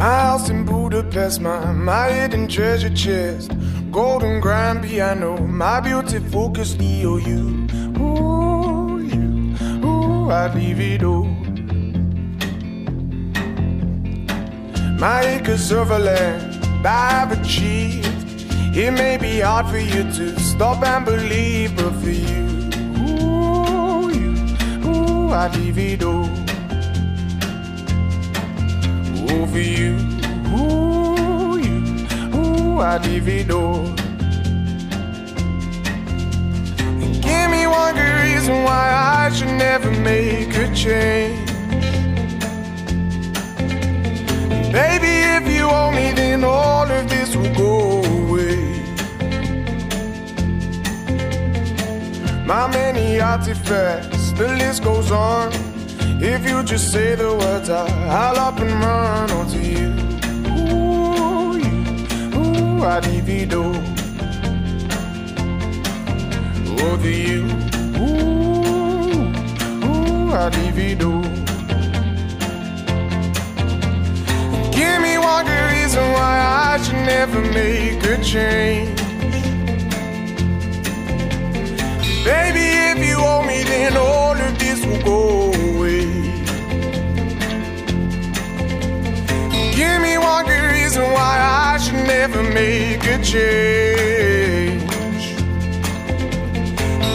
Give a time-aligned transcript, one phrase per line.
[0.00, 3.52] My house in Budapest, my, my hidden treasure chest.
[3.92, 7.68] Golden grand piano, my beauty focus EOU.
[8.00, 11.26] Ooh, you, ooh, I'd leave it all.
[14.98, 18.06] My acres of land I've achieved.
[18.74, 22.70] It may be hard for you to stop and believe, but for you,
[23.04, 26.29] ooh, you, ooh, I'd leave it all.
[29.30, 29.96] For you,
[30.54, 31.78] ooh, you,
[32.34, 33.86] ooh, I'd it all.
[37.02, 41.50] And give me one good reason why I should never make a change.
[44.72, 48.82] Baby, if you owe me, then all of this will go away.
[52.46, 55.69] My many artifacts, the list goes on.
[56.22, 59.88] If you just say the words, I'll up and run onto you.
[60.52, 61.76] Ooh, you,
[62.36, 63.74] ooh, I divido.
[66.82, 67.44] Over you,
[67.96, 69.32] ooh,
[69.86, 71.22] ooh, I divido.
[74.76, 76.34] Give me one good reason why
[76.70, 79.00] I should never make a change.
[82.24, 86.06] Baby, if you owe me, then all of this will go away.
[89.74, 94.80] Give me one good reason why I should never make a change.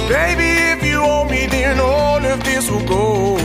[0.10, 3.45] Baby, if you owe me, then all of this will go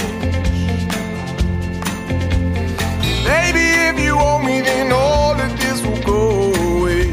[4.43, 7.07] Me, then all of this will go away.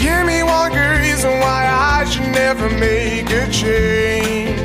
[0.00, 4.56] Give me one good reason why I should never make a change.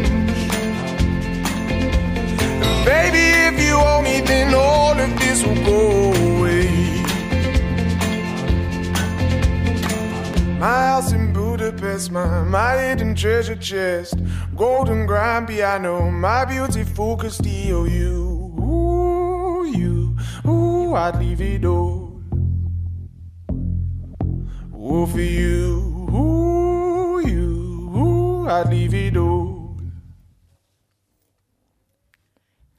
[2.85, 6.69] Baby, if you owe me, then all of this will go away.
[10.59, 14.15] My house in Budapest, my, my hidden treasure chest.
[14.55, 18.30] Golden grand piano, my beautiful focused EOU.
[20.95, 22.21] I'd leave it all.
[24.75, 29.30] Ooh, for you, ooh, you, ooh, I'd leave it all.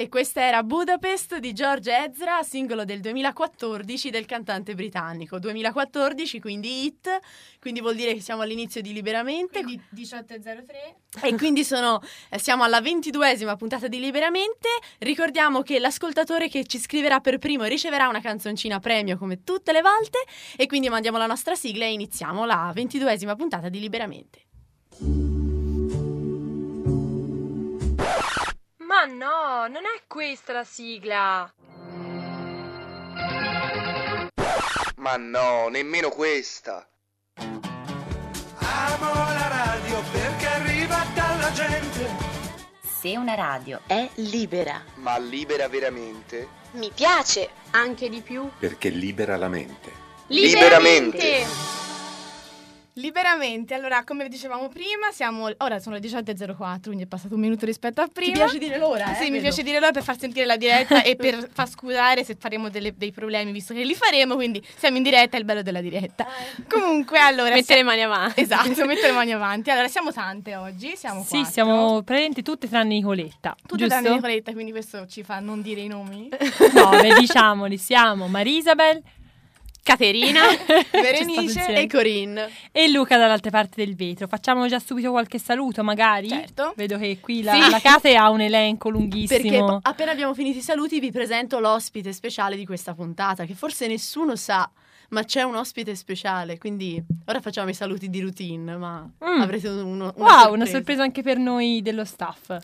[0.03, 5.39] E questa era Budapest di George Ezra, singolo del 2014 del cantante britannico.
[5.39, 7.21] 2014, quindi hit,
[7.61, 9.62] quindi vuol dire che siamo all'inizio di Liberamente.
[9.62, 11.23] Quindi 18.03.
[11.23, 14.69] E quindi sono, eh, siamo alla ventiduesima puntata di Liberamente.
[14.99, 19.83] Ricordiamo che l'ascoltatore che ci scriverà per primo riceverà una canzoncina premio come tutte le
[19.83, 20.19] volte.
[20.57, 24.41] E quindi mandiamo la nostra sigla e iniziamo la ventiduesima puntata di Liberamente.
[28.93, 31.51] Ma no, non è questa la sigla.
[34.97, 36.87] Ma no, nemmeno questa.
[37.37, 42.07] Amo la radio perché arriva dalla gente.
[42.83, 46.47] Se una radio è libera, Ma libera veramente?
[46.73, 47.49] Mi piace.
[47.71, 48.47] Anche di più.
[48.59, 49.91] perché libera la mente.
[50.27, 51.17] Liberamente.
[51.17, 51.81] Liberamente,
[53.75, 58.03] allora come dicevamo prima, siamo ora sono le 18.04, quindi è passato un minuto rispetto
[58.03, 58.33] a prima.
[58.33, 59.15] Ti piace dire l'ora?
[59.15, 59.43] Sì, eh, mi vedo.
[59.44, 62.93] piace dire l'ora per far sentire la diretta e per far scusare se faremo delle-
[62.94, 66.27] dei problemi, visto che li faremo, quindi siamo in diretta, è il bello della diretta.
[66.69, 67.55] Comunque, allora...
[67.55, 68.41] Mettere si- le mani avanti.
[68.43, 69.71] Esatto, mettere le mani avanti.
[69.71, 71.50] Allora, siamo tante oggi, siamo Sì, quattro.
[71.50, 73.55] siamo praticamente tutte tranne Nicoletta.
[73.59, 73.88] Tutte giusto?
[73.88, 76.29] tranne Nicoletta, quindi questo ci fa non dire i nomi.
[76.75, 79.03] No, beh, diciamoli, siamo Marisabel
[79.82, 80.40] Caterina.
[80.90, 81.67] Berenice.
[81.75, 82.49] E Corinne.
[82.70, 84.26] e Luca dall'altra parte del vetro.
[84.29, 86.29] Facciamo già subito qualche saluto, magari?
[86.29, 86.73] Certo.
[86.76, 87.70] Vedo che qui la, Sì.
[87.70, 89.79] la Cate ha un elenco Perché lunghissimo.
[89.81, 93.87] p- appena abbiamo finito i saluti vi presento l'ospite speciale di questa puntata, che forse
[93.88, 94.70] nessuno sa,
[95.11, 99.40] ma c'è un ospite speciale, quindi ora facciamo i saluti di routine, ma Mm.
[99.40, 100.50] avrete uno, una wow, sorpresa.
[100.50, 102.56] una sorpresa anche per noi dello staff.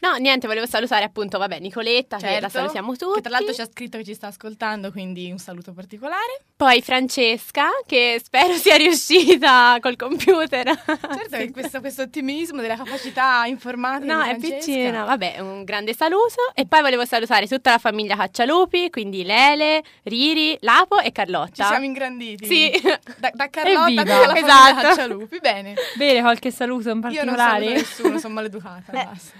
[0.00, 3.14] No, niente, volevo salutare appunto, vabbè, Nicoletta, che la Certo, salutiamo tutti.
[3.14, 6.42] Che tra l'altro ci ha scritto che ci sta ascoltando, quindi un saluto particolare.
[6.56, 10.64] Poi Francesca, che spero sia riuscita col computer.
[10.84, 14.56] Certo che questo, questo ottimismo della capacità informatica No, di è Francesca.
[14.72, 15.04] piccina.
[15.04, 16.52] Vabbè, un grande saluto.
[16.54, 21.62] E poi volevo salutare tutta la famiglia Caccialupi, quindi Lele, Riri, Lapo e Carlotta.
[21.62, 22.46] Ci siamo ingranditi.
[22.46, 22.70] Sì.
[23.18, 24.02] Da, da Carlotta Evviva.
[24.02, 24.80] alla famiglia Esatto.
[24.88, 25.38] Caccialupi.
[25.40, 25.74] Bene.
[25.96, 27.72] Bene, qualche saluto in Io non saluto particolare?
[27.72, 28.92] nessuno, sono maleducata.
[28.92, 29.36] Eh, basta.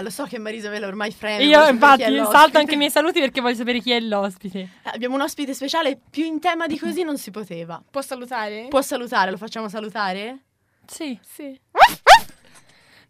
[0.00, 1.44] Lo so che Marisabella ormai freme.
[1.44, 4.58] Io infatti salto anche i miei saluti perché voglio sapere chi è l'ospite.
[4.60, 7.82] Eh, Abbiamo un ospite speciale, più in tema di così non si poteva.
[7.90, 8.66] Può salutare?
[8.68, 10.38] Può salutare, lo facciamo salutare?
[10.86, 11.18] Sì.
[11.22, 11.58] Sì.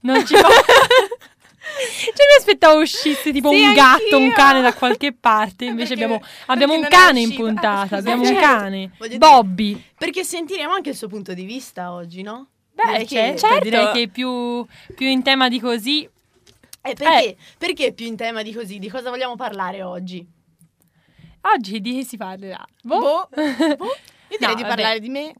[0.01, 0.49] Non ci fa...
[1.69, 4.35] Cioè mi aspettavo uscisse tipo Sì, un gatto, un anch'io.
[4.35, 7.45] cane da qualche parte, invece Perché- abbiamo, abbiamo un cane in uscito?
[7.45, 8.41] puntata, Ah, abbiamo un certo.
[8.41, 9.85] cane, Voglio dire- Bobby.
[9.99, 12.47] Perché sentiremo anche il suo punto di vista oggi, no?
[12.73, 13.65] Beh, Direi c'è- che- certo, certo.
[13.65, 14.65] direi che più,
[14.95, 16.09] più in tema di così.
[16.81, 18.79] Eh, perché, perché più in tema di così?
[18.79, 20.27] Di cosa vogliamo parlare oggi?
[21.43, 22.65] Oggi di che si parlerà?
[22.83, 23.29] Boh.
[23.35, 24.67] Io direi No, di vabbè.
[24.67, 25.33] parlare di me.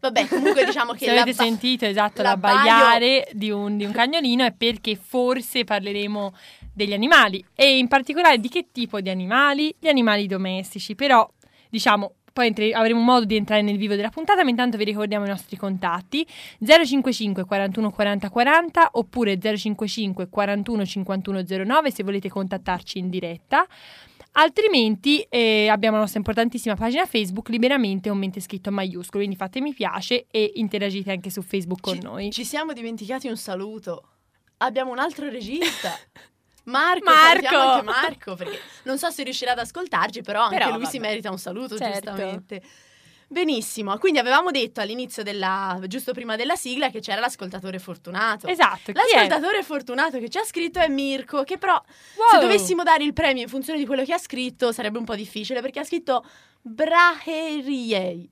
[0.00, 3.90] Vabbè, comunque diciamo che Se avete ba- sentito esatto la l'abbaiare di, un, di un
[3.92, 6.32] cagnolino è perché forse parleremo
[6.72, 9.74] degli animali e in particolare di che tipo di animali?
[9.78, 11.28] Gli animali domestici, però
[11.68, 15.24] diciamo poi entre- avremo modo di entrare nel vivo della puntata, ma intanto vi ricordiamo
[15.24, 16.24] i nostri contatti
[16.64, 23.66] 055 41 40 40 oppure 055 41 51 09 se volete contattarci in diretta.
[24.32, 29.34] Altrimenti eh, abbiamo la nostra importantissima pagina Facebook liberamente un mente scritto a maiuscolo, quindi
[29.34, 32.30] fate mi piace e interagite anche su Facebook con ci, noi.
[32.30, 34.04] Ci siamo dimenticati un saluto.
[34.58, 35.90] Abbiamo un altro regista.
[36.68, 37.82] Marco, Marco!
[37.82, 41.08] Marco, perché non so se riuscirà ad ascoltarci, però anche Però, lui si vabbè.
[41.10, 42.10] merita un saluto, Certo.
[42.10, 42.62] giustamente.
[43.30, 48.46] Benissimo, quindi avevamo detto all'inizio della, giusto prima della sigla, che c'era l'ascoltatore fortunato.
[48.46, 48.90] Esatto?
[48.92, 52.40] L'ascoltatore fortunato che ci ha scritto è Mirko, che però se Wow.
[52.40, 55.60] dovessimo dare il premio in funzione di quello che ha scritto sarebbe un po' difficile
[55.60, 56.24] perché ha scritto
[56.62, 58.30] Braheriei.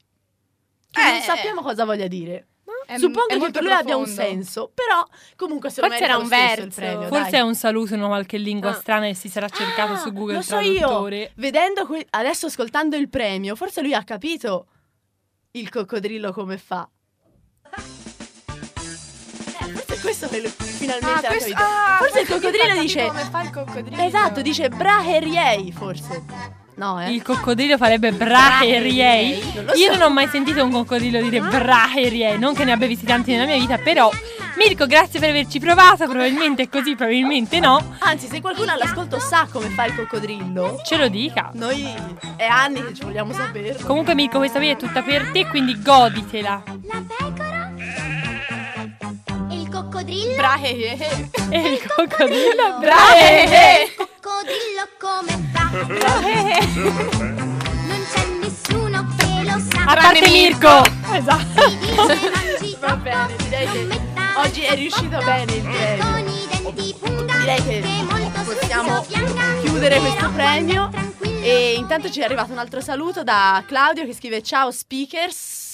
[0.91, 1.21] Che non Eh.
[1.21, 2.47] sappiamo cosa voglia dire.
[2.87, 5.05] È- Suppongo è che per lui abbia un senso, però
[5.35, 6.69] comunque se Forse era un il verso.
[6.73, 7.41] premio, Forse dai.
[7.41, 8.75] è un saluto in una qualche lingua Ah.
[8.75, 10.79] strana e si sarà cercato Ah, su Google lo so io.
[10.79, 11.33] Traduttore.
[11.35, 14.67] Vedendo que- adesso ascoltando il premio, forse lui ha capito
[15.53, 16.89] il coccodrillo come fa.
[19.59, 21.63] Eh, forse questo che finalmente Ah, ha questo- capito.
[21.63, 24.03] ah, forse il questo coccodrillo dice Come fa il coccodrillo?
[24.03, 26.25] Esatto, dice Braheriei, forse.
[26.77, 27.11] No, eh.
[27.13, 29.43] Il coccodrillo farebbe braheriei.
[29.67, 33.07] Non Io non ho mai sentito un coccodrillo dire braheriei, non che ne abbia visti
[33.07, 34.11] tanti nella mia vita, però
[34.57, 37.97] Mirko, grazie per averci provato, probabilmente è così, probabilmente no.
[38.01, 41.51] Anzi, se qualcuno all'ascolto sa come fa il coccodrillo, Ce lo dica.
[41.55, 41.93] noi
[42.37, 43.85] è anni che ci vogliamo saperlo.
[43.87, 46.63] Comunque Mirko, questa via è tutta per te, quindi goditela.
[46.85, 47.03] La
[49.97, 51.29] coccodrillo, Brahe, eh, eh.
[51.49, 53.95] E il coccodrillo Brahe.
[53.97, 55.71] coccodrillo come fa?
[57.87, 59.85] Non c'è nessuno che lo sa.
[59.85, 60.83] A parte Mirko.
[61.13, 61.63] Esatto.
[62.87, 64.01] Va bene, direi che
[64.37, 66.05] oggi è riuscito bene il premio.
[66.05, 67.83] con i denti punga, Direi che
[68.45, 69.05] possiamo
[69.63, 70.91] chiudere questo premio.
[71.41, 75.66] E intanto ci è arrivato un altro saluto da Claudio che scrive ciao speakers.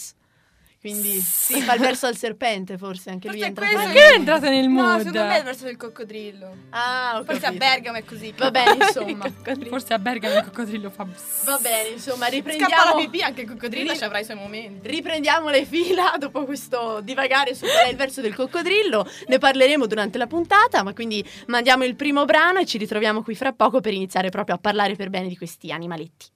[0.83, 3.73] Quindi si fa il verso al serpente, forse anche lui è Forse entrato.
[3.73, 4.97] questo Perché è entrato nel No, mood?
[4.99, 6.57] secondo me è il verso del coccodrillo.
[6.71, 7.65] Ah, ho Forse a capito.
[7.65, 8.35] Bergamo è così.
[8.37, 9.33] Va bene, insomma.
[9.69, 11.07] Forse a Bergamo il coccodrillo fa...
[11.45, 14.37] Va bene, insomma, Scappa la riprendiamo pipì, anche il coccodrillo Ri- ci avrà i suoi
[14.39, 14.89] momenti.
[14.89, 19.09] Riprendiamo le fila dopo questo divagare su qual è il verso del coccodrillo.
[19.29, 23.37] Ne parleremo durante la puntata, ma quindi mandiamo il primo brano e ci ritroviamo qui
[23.37, 26.27] fra poco per iniziare proprio a parlare per bene di questi animaletti.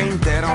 [0.00, 0.48] Che intero.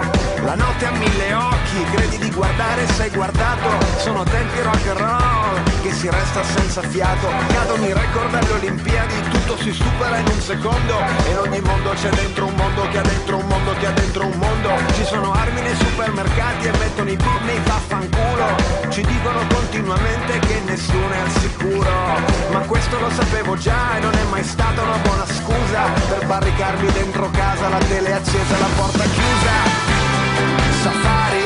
[0.44, 3.86] La notte ha mille occhi Credi di guardare sei guardato.
[3.98, 7.28] Sono tempi rock and roll Che si resta senza fiato.
[7.48, 10.98] Cadono i record alle Olimpiadi Tutto si supera in un secondo.
[11.24, 13.92] E in ogni mondo c'è dentro un mondo Che ha dentro un mondo Che ha
[13.92, 14.70] dentro un mondo.
[14.96, 18.56] Ci sono armi nei supermercati E mettono i beat nei vaffanculo.
[18.90, 21.92] Ci dicono continuamente Che nessuno è al sicuro.
[22.54, 26.92] Ma questo lo sapevo già E non è mai stata una buona scusa Per sbarricarmi
[26.92, 29.54] dentro casa, la tele accesa, la porta chiusa.
[30.82, 31.45] Safari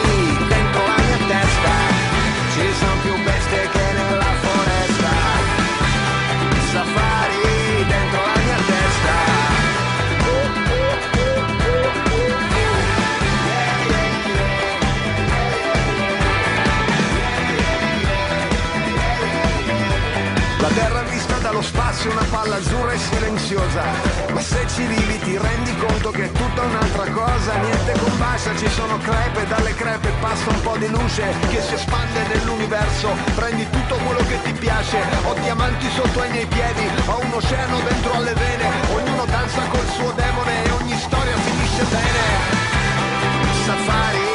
[22.08, 23.84] è una palla azzurra e silenziosa.
[24.32, 27.56] Ma se ci vivi ti rendi conto che è tutta un'altra cosa.
[27.58, 32.26] Niente compassa, ci sono crepe, dalle crepe passa un po' di luce Che si espande
[32.28, 33.10] nell'universo.
[33.36, 37.80] Prendi tutto quello che ti piace Ho diamanti sotto ai miei piedi Ho un oceano
[37.82, 38.66] dentro alle vene.
[38.94, 42.78] Ognuno danza col suo demone E ogni storia finisce bene.
[43.66, 44.29] Safari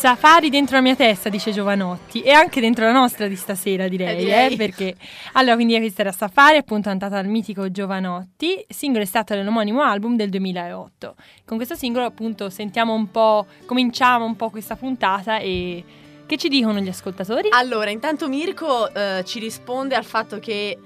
[0.00, 4.30] Safari dentro la mia testa, dice Giovanotti, e anche dentro la nostra di stasera, direi,
[4.30, 4.96] Eh, eh, perché
[5.34, 10.30] allora quindi questa era Safari, appunto cantata dal mitico Giovanotti, singolo estratto dall'omonimo album del
[10.30, 11.16] 2008.
[11.44, 15.84] Con questo singolo, appunto, sentiamo un po', cominciamo un po' questa puntata e
[16.24, 17.48] che ci dicono gli ascoltatori?
[17.50, 20.78] Allora, intanto Mirko eh, ci risponde al fatto che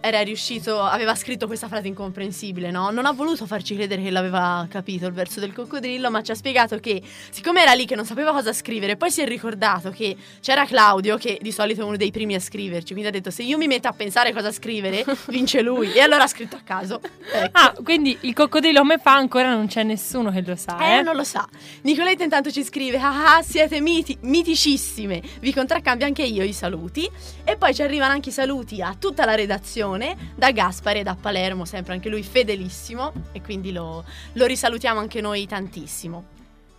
[0.00, 2.90] era riuscito, aveva scritto questa frase incomprensibile, no?
[2.90, 6.34] Non ha voluto farci credere che l'aveva capito il verso del coccodrillo, ma ci ha
[6.34, 10.16] spiegato che siccome era lì che non sapeva cosa scrivere, poi si è ricordato che
[10.40, 13.42] c'era Claudio, che di solito è uno dei primi a scriverci, quindi ha detto se
[13.42, 15.92] io mi metto a pensare cosa scrivere, vince lui.
[15.92, 17.00] E allora ha scritto a caso.
[17.32, 17.58] Ecco.
[17.58, 21.02] Ah, quindi il coccodrillo come fa ancora non c'è nessuno che lo sa, Eh, eh?
[21.02, 21.46] non lo sa.
[21.82, 25.20] Nicoletta intanto ci scrive: Ah, ah, siete miti, miticissime.
[25.40, 27.10] Vi contraccambio anche io i saluti.
[27.44, 29.86] E poi ci arrivano anche i saluti a tutta la redazione
[30.34, 33.12] da Gaspare da Palermo, sempre anche lui fedelissimo.
[33.32, 36.24] E quindi lo, lo risalutiamo anche noi tantissimo.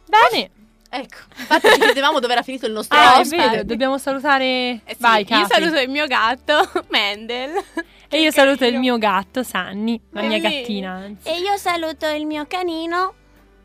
[0.06, 0.52] Bene,
[0.92, 3.48] Ecco, infatti ci chiedevamo dove era finito il nostro ah, è ospite.
[3.50, 4.82] vero, dobbiamo salutare...
[4.84, 5.54] Eh sì, Vai, io Capri.
[5.54, 7.64] saluto il mio gatto, Mendel.
[8.08, 11.28] E io saluto il mio gatto, Sanni, la mia gattina, anzi.
[11.30, 13.14] E io saluto il mio canino,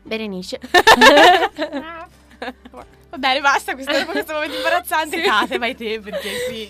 [0.03, 0.59] Berenice.
[3.15, 5.21] Va bene, basta questo, questo momento imbarazzante.
[5.21, 6.69] Cate, vai te, perché qui...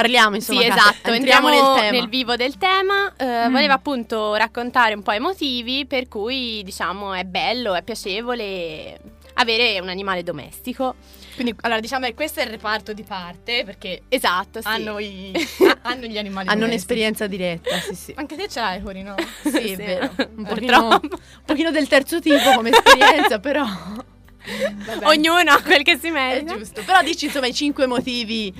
[0.00, 0.60] Parliamo insomma.
[0.60, 2.06] sì, esatto, entriamo, entriamo nel tema.
[2.06, 3.12] vivo del tema.
[3.16, 3.52] Eh, Mm.
[3.52, 8.98] Voleva appunto raccontare un po' i motivi per cui, diciamo, è bello, è piacevole
[9.34, 10.94] avere un animale domestico.
[11.34, 14.66] Quindi, allora, diciamo che questo è il reparto di parte, perché Esatto, sì.
[14.68, 15.32] hanno, i,
[15.82, 16.64] hanno gli animali Hanno domestici.
[16.64, 18.12] un'esperienza diretta, sì, sì.
[18.16, 19.14] Anche te ce l'hai, Cori, no?
[19.44, 20.10] Sì, Sì, è vero.
[20.36, 21.08] Un pochino, un
[21.44, 23.64] pochino del terzo tipo come esperienza, però.
[23.64, 25.06] Vabbè.
[25.06, 26.56] Ognuno ha quel che si È merita.
[26.56, 26.82] giusto.
[26.84, 28.52] Però dici insomma i cinque motivi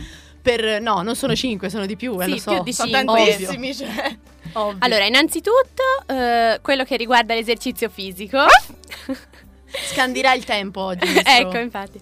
[0.47, 0.81] per.
[0.81, 2.51] No, non sono cinque, sono di più, eh, Sì, lo so.
[2.55, 3.15] più di Sono cinque.
[3.27, 4.17] tantissimi, cioè.
[4.53, 4.77] Ovvio.
[4.81, 8.39] Allora, innanzitutto, eh, quello che riguarda l'esercizio fisico.
[9.69, 11.05] Scandirà il tempo oggi.
[11.11, 12.01] il ecco, infatti.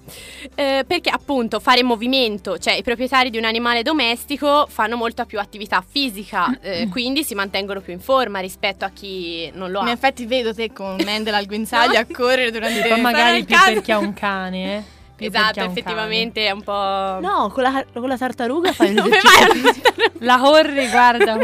[0.54, 5.40] Eh, perché appunto fare movimento, cioè i proprietari di un animale domestico fanno molta più
[5.40, 9.88] attività fisica, eh, quindi si mantengono più in forma rispetto a chi non lo In
[9.88, 9.92] ha.
[9.92, 13.72] effetti vedo te con Mendel al guinzaglio a correre durante Poi magari il più caso.
[13.72, 14.82] per chi ha un cane, eh.
[15.16, 16.73] Esatto, effettivamente è un po'...
[16.73, 19.90] No, con la, con la tartaruga fai un Come vai a- fisico.
[19.94, 20.12] cane.
[20.18, 21.37] La corri, guarda.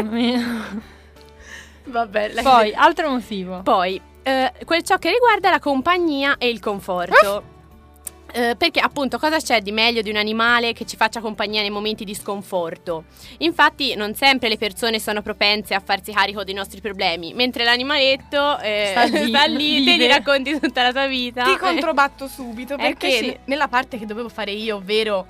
[1.85, 3.61] Vabbè, la- Poi, altro motivo.
[3.63, 7.43] Poi, eh, quel ciò che riguarda la compagnia e il conforto.
[8.33, 11.69] Eh, perché appunto cosa c'è di meglio di un animale che ci faccia compagnia nei
[11.69, 13.05] momenti di sconforto?
[13.39, 18.57] Infatti non sempre le persone sono propense a farsi carico dei nostri problemi, mentre l'animaletto
[18.59, 21.43] eh, Sta lì, sta lì, te gli racconti tutta la tua vita.
[21.43, 23.37] Ti controbatto subito perché Eh, sì.
[23.45, 25.27] nella parte che dovevo fare io, ovvero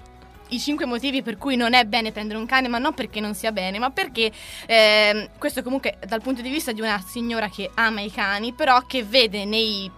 [0.50, 3.34] i cinque motivi per cui non è bene prendere un cane, ma non perché non
[3.34, 4.32] sia bene, ma perché
[4.68, 8.82] ehm, questo comunque dal punto di vista di una signora che ama i cani, però
[8.86, 9.90] che vede nei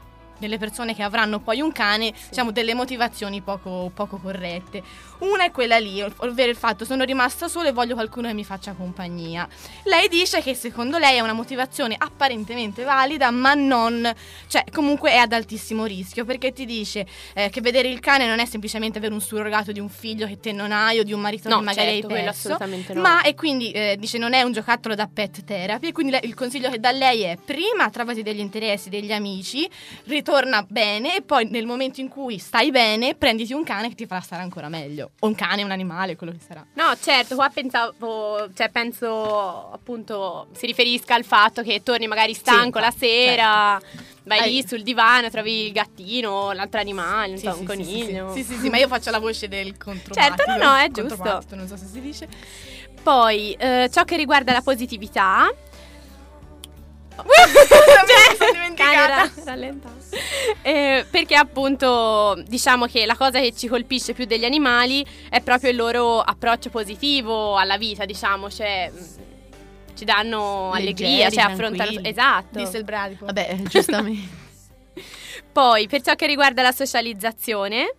[0.44, 4.84] nelle persone che avranno poi un cane, diciamo, delle motivazioni poco, poco corrette.
[5.24, 8.34] Una è quella lì, ov- ovvero il fatto sono rimasta sola e voglio qualcuno che
[8.34, 9.48] mi faccia compagnia.
[9.84, 14.12] Lei dice che secondo lei è una motivazione apparentemente valida, ma non,
[14.48, 18.40] cioè comunque è ad altissimo rischio, perché ti dice eh, che vedere il cane non
[18.40, 21.22] è semplicemente avere un surrogato di un figlio che te non hai o di un
[21.22, 23.02] marito No, che magari certo, hai quello perso, assolutamente no.
[23.02, 26.34] ma e quindi eh, dice non è un giocattolo da pet therapy e quindi il
[26.34, 29.70] consiglio che dà lei è prima trovati degli interessi, degli amici,
[30.06, 34.06] ritorna bene e poi nel momento in cui stai bene prenditi un cane che ti
[34.06, 35.12] farà stare ancora meglio.
[35.20, 36.66] O un cane, un animale, quello che sarà.
[36.74, 42.80] No, certo, qua pensavo, cioè penso appunto si riferisca al fatto che torni magari stanco
[42.80, 43.82] la infatti, sera,
[44.24, 44.50] vai Eh.
[44.50, 47.84] lì sul divano, trovi il gattino, l'altro animale, non Sì, so, sì, un sì, sì,
[47.84, 48.34] coniglio.
[48.34, 50.44] Sì, sì, sì, ma io faccio la voce del controbattito.
[50.44, 51.56] Certo, no, no, è giusto.
[51.56, 52.28] Non so se si dice.
[53.02, 55.50] Poi, eh, ciò che riguarda la positività.
[57.18, 58.92] Mi sono dimenticata.
[58.92, 59.96] Cane, ra- rallentato.
[60.62, 65.70] Eh, perché appunto diciamo che la cosa che ci colpisce più degli animali è proprio
[65.72, 72.00] il loro approccio positivo alla vita, diciamo, cioè mh, ci danno Leggeri, allegria, cioè affrontano
[72.02, 72.60] esatto.
[72.60, 73.26] Disse il bradipo.
[73.26, 74.42] Vabbè, giustamente.
[75.52, 77.94] Poi, per ciò che riguarda la socializzazione,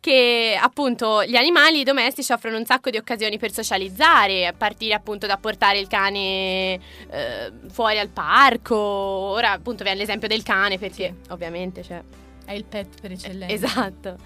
[0.00, 5.26] che appunto gli animali domestici offrono un sacco di occasioni per socializzare, a partire appunto
[5.26, 6.74] da portare il cane
[7.10, 8.76] eh, fuori al parco.
[8.76, 12.02] Ora appunto viene l'esempio del cane perché ovviamente cioè,
[12.44, 13.54] È il pet per eccellenza.
[13.54, 14.16] Esatto.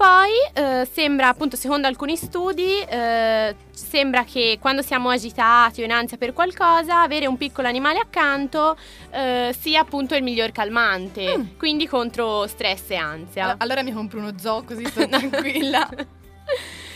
[0.00, 5.92] Poi eh, sembra, appunto, secondo alcuni studi, eh, sembra che quando siamo agitati o in
[5.92, 8.78] ansia per qualcosa, avere un piccolo animale accanto
[9.10, 11.42] eh, sia appunto il miglior calmante, Mm.
[11.58, 13.48] quindi contro stress e ansia.
[13.50, 15.86] All- Allora mi compro uno zoo così sto tranquilla.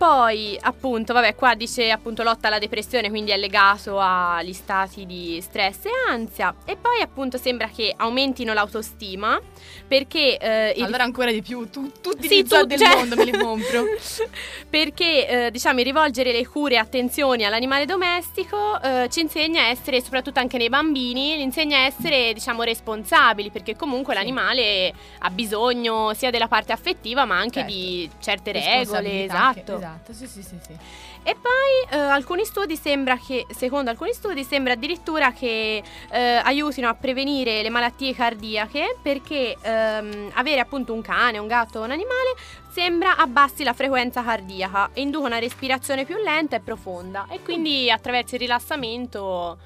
[0.00, 5.38] Poi, appunto, vabbè, qua dice appunto lotta alla depressione, quindi è legato agli stati di
[5.42, 6.54] stress e ansia.
[6.64, 9.38] E poi, appunto, sembra che aumentino l'autostima
[9.86, 13.14] perché eh, il- allora ancora di più, tu- tutti Sì, gli tu- del cioè- mondo
[13.14, 13.84] me li compro.
[14.70, 20.00] perché eh, diciamo rivolgere le cure e attenzioni all'animale domestico eh, ci insegna a essere
[20.00, 26.14] soprattutto anche nei bambini ci insegna a essere diciamo responsabili perché comunque l'animale ha bisogno
[26.14, 27.72] sia della parte affettiva ma anche Certo.
[27.72, 29.72] di certe regole esatto che- esatto,
[30.04, 30.76] sì, sì, sì, sì.
[31.22, 36.88] e poi eh, alcuni studi sembra che, secondo alcuni studi, sembra addirittura che eh, aiutino
[36.88, 41.90] a prevenire le malattie cardiache perché ehm, avere appunto un cane, un gatto o un
[41.90, 42.34] animale
[42.70, 47.90] sembra abbassi la frequenza cardiaca e induca una respirazione più lenta e profonda e quindi
[47.90, 49.58] attraverso il rilassamento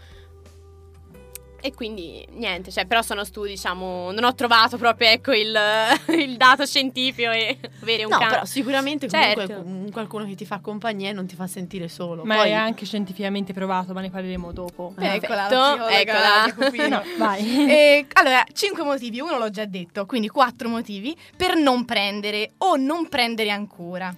[1.64, 5.56] e quindi niente, cioè, però sono studi, diciamo, non ho trovato proprio ecco il,
[6.18, 8.30] il dato scientifico e avere un No, cane.
[8.32, 9.62] però sicuramente comunque Certo.
[9.64, 12.22] un- qualcuno che ti fa compagnia e non ti fa sentire solo.
[12.24, 14.92] Ma Poi è anche scientificamente provato, ma ne parleremo dopo.
[14.98, 16.44] Eccola, Perfetto, eccola.
[16.44, 16.82] Jacopino.
[16.94, 17.64] No, vai.
[17.66, 22.76] E, allora, cinque motivi, uno l'ho già detto, quindi quattro motivi per non prendere o
[22.76, 24.14] non prendere ancora.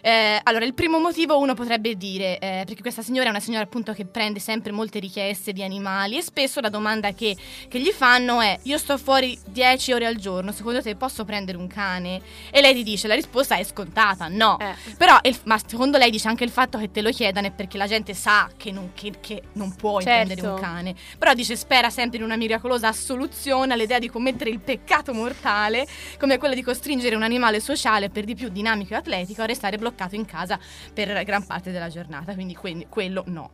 [0.00, 3.64] Eh, allora, il primo motivo uno potrebbe dire, eh, perché questa signora è una signora
[3.64, 7.36] appunto che prende sempre molte richieste di animali e spesso la domanda che,
[7.68, 11.58] che gli fanno è, io sto fuori 10 ore al giorno, secondo te posso prendere
[11.58, 12.20] un cane?
[12.50, 14.58] E lei ti dice, la risposta è scontata, no.
[14.60, 14.74] Eh.
[14.96, 17.76] Però, il- ma secondo lei dice anche il fatto che te lo chiedano è perché
[17.76, 20.26] la gente sa che non, che- che non puoi Certo.
[20.26, 20.94] prendere un cane.
[21.18, 25.86] Però dice spera sempre in una miracolosa assoluzione all'idea di commettere il peccato mortale
[26.18, 29.76] come quello di costringere un animale sociale per di più dinamico e atletico a restare
[29.76, 30.58] bloccato in casa
[30.92, 32.34] per gran parte della giornata.
[32.34, 33.52] Quindi, quindi quello no.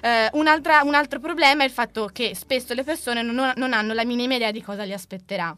[0.00, 3.94] Eh, un'altra- un altro problema è il fatto che spesso le persone non, non hanno
[3.94, 5.56] la minima idea di cosa li aspetterà.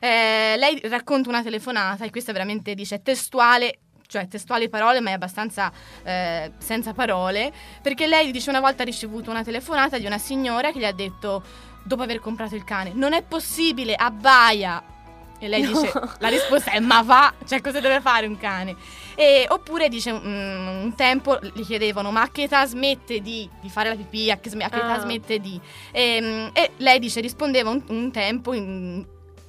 [0.00, 5.14] Eh, lei racconta una telefonata e questa veramente dice testuale cioè testuali parole, ma è
[5.14, 5.72] abbastanza
[6.04, 10.70] eh, senza parole, perché lei dice una volta ha ricevuto una telefonata di una signora
[10.70, 11.42] che gli ha detto
[11.82, 12.92] dopo aver comprato il cane.
[12.94, 14.82] Non è possibile, abbaia.
[15.38, 18.74] E lei dice, la risposta è ma va, cioè cosa deve fare un cane?
[19.14, 23.68] E, oppure dice, mm, un tempo gli chiedevano ma a che età smette di, di
[23.68, 24.98] fare la pipì, a che, a che età Ah.
[25.00, 25.60] smette di...
[25.92, 29.04] E, mm, e lei dice, rispondeva un, un tempo, in-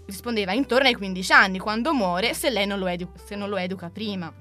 [0.06, 3.58] rispondeva intorno ai 15 anni, quando muore, se lei non lo, edu- se non lo
[3.58, 4.32] educa prima.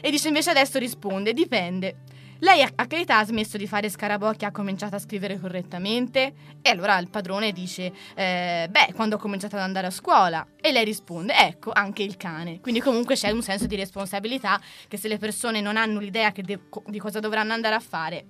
[0.00, 1.96] E dice invece adesso risponde, dipende.
[2.42, 6.34] Lei a che età ha smesso di fare scarabocchi e ha cominciato a scrivere correttamente?
[6.60, 10.44] E allora il padrone dice, eh, beh, quando ho cominciato ad andare a scuola.
[10.60, 12.58] E lei risponde, ecco, anche il cane.
[12.60, 16.58] Quindi comunque c'è un senso di responsabilità che se le persone non hanno l'idea de-
[16.86, 18.24] di cosa dovranno andare a fare,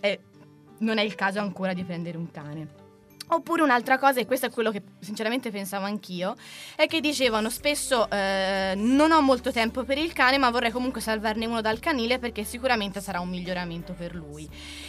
[0.00, 0.20] eh,
[0.78, 2.79] non è il caso ancora di prendere un cane.
[3.32, 6.34] Oppure un'altra cosa, e questo è quello che sinceramente pensavo anch'io,
[6.74, 11.00] è che dicevano spesso eh, non ho molto tempo per il cane, ma vorrei comunque
[11.00, 14.48] salvarne uno dal canile perché sicuramente sarà un miglioramento per lui.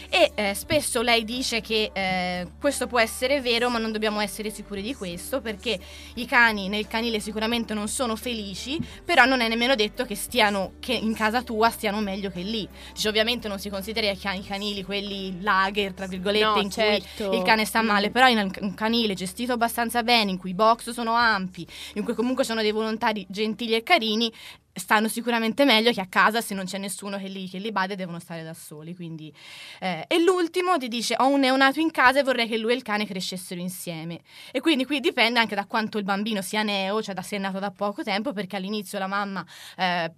[0.10, 4.50] E eh, spesso lei dice che eh, questo può essere vero, ma non dobbiamo essere
[4.50, 5.80] sicuri di questo perché
[6.16, 10.74] i cani nel canile sicuramente non sono felici, però non è nemmeno detto che stiano
[10.80, 12.68] che in casa tua stiano meglio che lì.
[12.94, 16.72] Dice, ovviamente non si considera i cani- i canili quelli lager, tra virgolette, No, in
[16.72, 17.28] certo.
[17.28, 20.54] cui il cane sta male, però in un- canile gestito abbastanza bene, in cui i
[20.54, 21.66] box sono ampi,
[21.96, 24.32] in cui comunque sono dei volontari gentili e carini,
[24.74, 27.96] stanno sicuramente meglio che a casa se non c'è nessuno che li, che li bade
[27.96, 28.96] devono stare da soli.
[28.96, 29.34] Quindi,
[29.80, 32.76] eh, E l'ultimo ti dice ho un neonato in casa e vorrei che lui e
[32.76, 34.22] il cane crescessero insieme.
[34.52, 37.40] E quindi qui dipende anche da quanto il bambino sia neo, cioè da se è
[37.40, 39.46] nato da poco tempo, perché all'inizio la mamma...
[39.78, 40.12] eh,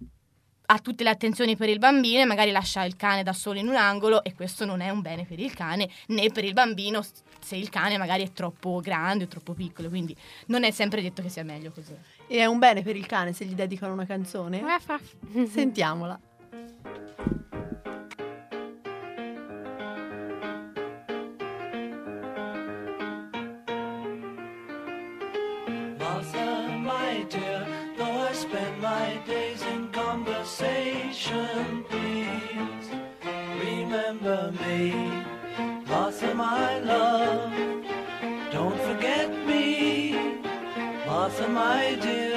[0.66, 3.68] ha tutte le attenzioni per il bambino e magari lascia il cane da solo in
[3.68, 7.04] un angolo e questo non è un bene per il cane né per il bambino
[7.40, 10.16] se il cane magari è troppo grande o troppo piccolo, quindi
[10.48, 11.94] non è sempre detto che sia meglio così.
[12.28, 14.64] E è un bene per il cane se gli dedicano una canzone?
[15.50, 16.20] Sentiamola.
[25.98, 29.43] Martha, my dear, though I spend my days
[31.14, 32.90] conversation, please
[33.60, 34.92] remember me.
[35.88, 37.54] Martha, my love,
[38.52, 40.14] don't forget me.
[41.06, 42.33] Martha, my dear.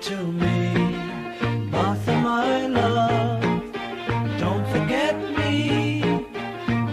[0.00, 0.94] To me,
[1.70, 3.40] Martha, my love.
[4.38, 6.22] Don't forget me,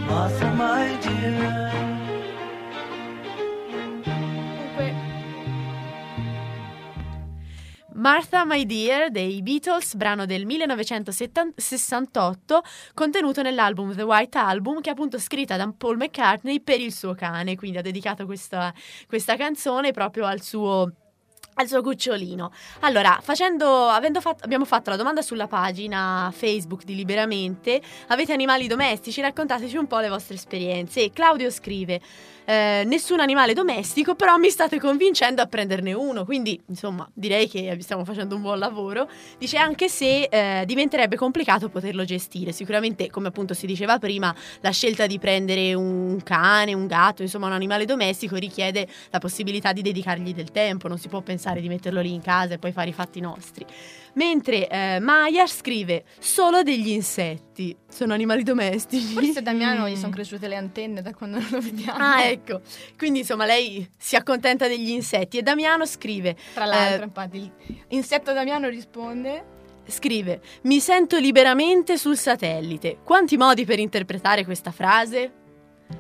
[0.08, 1.64] Martha, my dear.
[7.98, 12.62] Martha My Dear dei Beatles, brano del 1968,
[12.94, 17.16] contenuto nell'album The White Album, che è appunto scritta da Paul McCartney per il suo
[17.16, 18.72] cane, quindi ha dedicato questa,
[19.08, 20.92] questa canzone proprio al suo
[21.56, 22.52] al suo cucciolino.
[22.82, 23.90] Allora, facendo,
[24.20, 29.22] fatto, abbiamo fatto la domanda sulla pagina Facebook di Liberamente, avete animali domestici?
[29.22, 31.02] Raccontateci un po' le vostre esperienze.
[31.02, 32.02] E Claudio scrive,
[32.46, 37.78] eh, nessun animale domestico, però mi state convincendo a prenderne uno, quindi insomma direi che
[37.80, 39.10] stiamo facendo un buon lavoro.
[39.38, 44.72] Dice anche se eh, diventerebbe complicato poterlo gestire, sicuramente come appunto si diceva prima, la
[44.72, 49.82] scelta di prendere un cane, un gatto, insomma un animale domestico richiede la possibilità di
[49.82, 52.72] dedicargli del tempo, non si può pensare pensare di metterlo lì in casa e poi
[52.72, 53.66] fare i fatti nostri.
[54.16, 59.14] Mentre eh, Maya scrive solo degli insetti, sono animali domestici.
[59.14, 61.98] Forse a Damiano gli sono cresciute le antenne da quando non lo vediamo.
[62.00, 62.62] Ah, ecco.
[62.98, 67.52] Quindi insomma lei si accontenta degli insetti e Damiano scrive Tra l'altro, Eh, infatti, il
[67.90, 69.54] insetto Damiano risponde.
[69.88, 72.98] Scrive: Mi sento liberamente sul satellite.
[73.04, 75.44] Quanti modi per interpretare questa frase?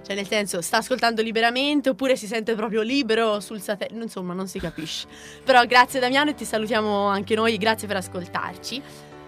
[0.02, 4.04] Cioè, nel senso, sta ascoltando liberamente oppure si sente proprio libero sul satellite?
[4.04, 5.08] Insomma, non si capisce.
[5.44, 8.82] Però grazie Damiano e ti salutiamo anche noi, grazie per ascoltarci.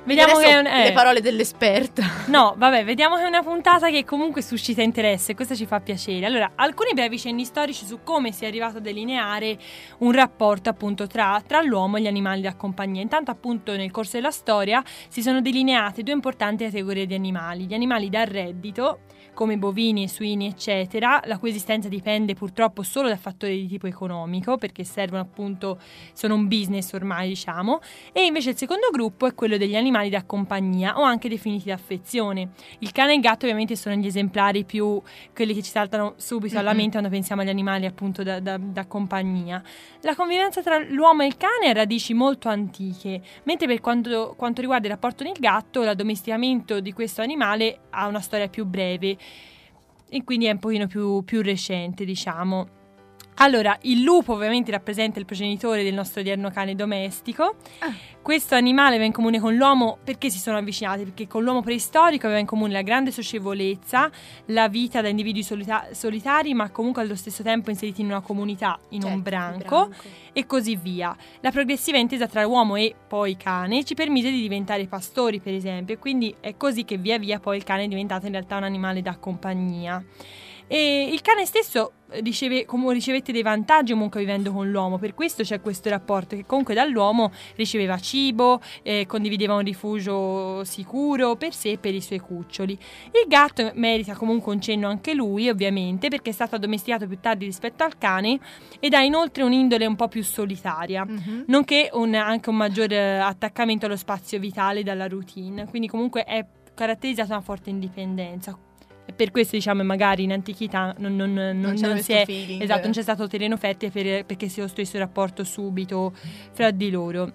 [0.08, 0.84] Vediamo che è un- eh.
[0.86, 2.02] le parole dell'esperta.
[2.28, 6.26] No, vabbè, vediamo che è una puntata che comunque suscita interesse, questo ci fa piacere.
[6.26, 9.58] Allora, alcuni brevi cenni storici su come si è arrivato a delineare
[10.00, 13.02] un rapporto appunto tra, tra l'uomo e gli animali da compagnia.
[13.02, 17.74] Intanto appunto nel corso della storia si sono delineate due importanti categorie di animali, gli
[17.74, 19.00] animali da reddito
[19.34, 23.86] come bovini e suini eccetera, la cui esistenza dipende purtroppo solo da fattori di tipo
[23.86, 25.80] economico perché servono appunto,
[26.13, 27.80] sono un business ormai diciamo,
[28.13, 32.49] e invece il secondo gruppo è quello degli animali da compagnia o anche definiti d'affezione.
[32.79, 35.01] Il cane e il gatto ovviamente sono gli esemplari più
[35.36, 36.75] quelli che ci saltano subito alla Mhm.
[36.77, 39.62] mente quando pensiamo agli animali appunto da, da- da compagnia.
[40.01, 44.62] La convivenza tra l'uomo e il cane ha radici molto antiche, mentre per quanto, quanto
[44.62, 49.17] riguarda il rapporto il gatto, l'addomesticamento di questo animale ha una storia più breve
[50.10, 52.75] e quindi è un pochino più, più recente diciamo.
[53.39, 57.56] Allora, il lupo ovviamente rappresenta il progenitore del nostro odierno cane domestico.
[58.19, 61.04] Questo animale aveva in comune con l'uomo perché si sono avvicinati?
[61.04, 64.10] Perché con l'uomo preistorico aveva in comune la grande socievolezza,
[64.47, 68.80] la vita da individui solita- solitari, ma comunque allo stesso tempo inseriti in una comunità,
[68.89, 69.89] in un Certo, branco
[70.34, 71.15] e così via.
[71.39, 75.93] La progressiva intesa tra uomo e poi cane ci permise di diventare pastori, per esempio,
[75.95, 78.63] e quindi è così che via via poi il cane è diventato in realtà un
[78.63, 80.04] animale da compagnia.
[80.69, 85.43] E il cane stesso riceve, comunque ricevette dei vantaggi comunque vivendo con l'uomo, per questo
[85.43, 91.71] c'è questo rapporto che comunque dall'uomo riceveva cibo, eh, condivideva un rifugio sicuro per sé
[91.71, 92.73] e per i suoi cuccioli.
[92.73, 97.45] Il gatto merita comunque un cenno anche lui, ovviamente, perché è stato addomesticato più tardi
[97.45, 98.38] rispetto al cane
[98.80, 101.45] ed ha inoltre un'indole un po' più solitaria Mhm.
[101.47, 106.45] nonché un- anche un maggior eh, attaccamento allo spazio vitale dalla routine, quindi comunque è
[106.73, 108.58] caratterizzato da una forte indipendenza.
[109.15, 112.62] Per questo diciamo magari in antichità non, non- non- Non non si è feeling.
[112.62, 116.13] esatto, non c'è stato terreno fertile per- perché si costruisse un rapporto subito
[116.52, 117.32] fra di loro.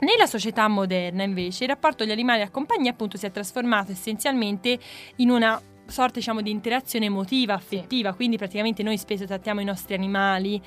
[0.00, 4.78] Nella società moderna, invece, il rapporto agli animali a compagnia appunto si è trasformato essenzialmente
[5.16, 9.94] in una sorta diciamo di interazione emotiva, affettiva, quindi praticamente noi spesso trattiamo i nostri
[9.94, 10.60] animali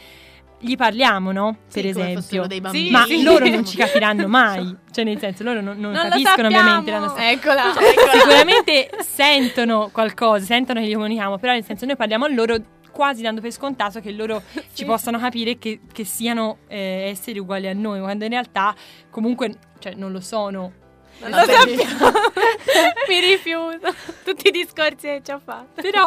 [0.59, 1.57] gli parliamo, no?
[1.67, 2.47] Sì, per come esempio.
[2.61, 2.91] bambini.
[2.91, 3.23] Ma Sì.
[3.23, 6.99] loro non ci capiranno mai, cioè nel senso loro non, non Non capiscono ovviamente la
[6.99, 7.63] nostra Eccola.
[8.11, 12.57] Sicuramente sentono qualcosa, sentono che gli comunichiamo, però nel senso noi parliamo a loro
[12.91, 14.41] quasi dando per scontato che loro
[14.73, 18.75] ci possano capire che, che siano eh, esseri uguali a noi, quando in realtà
[19.09, 20.73] comunque cioè, non lo sono.
[21.19, 22.11] Non No, lo sappiamo.
[23.09, 23.93] Mi rifiuto.
[24.23, 25.81] Tutti i discorsi che ci ha fatto.
[25.81, 26.05] Però,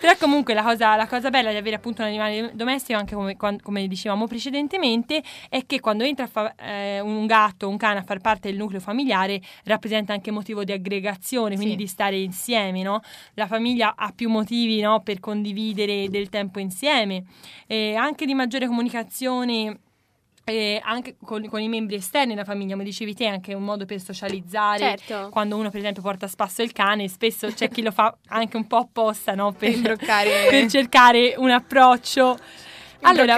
[0.00, 3.36] però comunque la cosa, la cosa bella di avere appunto un animale domestico, anche come,
[3.36, 8.02] come dicevamo precedentemente, è che quando entra fa- eh, un gatto o un cane a
[8.02, 11.78] far parte del nucleo familiare rappresenta anche motivo di aggregazione, quindi Sì.
[11.78, 13.00] di stare insieme, no?
[13.34, 17.24] La famiglia ha più motivi no, per condividere del tempo insieme,
[17.66, 19.80] e anche di maggiore comunicazione.
[20.52, 23.64] Eh, anche con, con i membri esterni della famiglia, come dicevi te, è anche un
[23.64, 25.28] modo per socializzare, Certo.
[25.30, 28.56] quando uno per esempio porta a spasso il cane, spesso c'è chi lo fa anche
[28.56, 29.52] un po' apposta, no?
[29.52, 29.96] Per,
[30.50, 32.38] Per cercare un approccio.
[33.02, 33.36] Allora,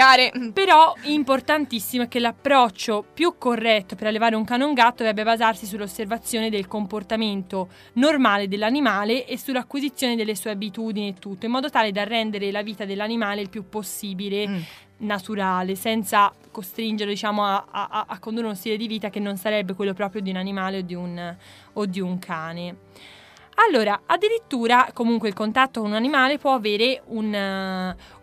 [0.54, 5.22] però importantissimo è che l'approccio più corretto per allevare un cane o un gatto dovrebbe
[5.22, 11.68] basarsi sull'osservazione del comportamento normale dell'animale e sull'acquisizione delle sue abitudini e tutto, in modo
[11.68, 14.60] tale da rendere la vita dell'animale il più possibile Mm.
[15.00, 19.74] Naturale, senza costringerlo diciamo, a, a- a condurre uno stile di vita che non sarebbe
[19.74, 21.36] quello proprio di un animale o di un,
[21.74, 22.76] o di un cane.
[23.68, 27.26] Allora, addirittura comunque il contatto con un animale può avere un,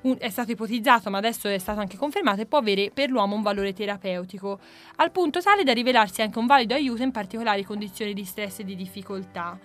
[0.02, 3.36] un- è stato ipotizzato, ma adesso è stato anche confermato, e può avere per l'uomo
[3.36, 4.60] un valore terapeutico,
[4.96, 8.64] al punto tale da rivelarsi anche un valido aiuto in particolari condizioni di stress e
[8.64, 9.60] di difficoltà.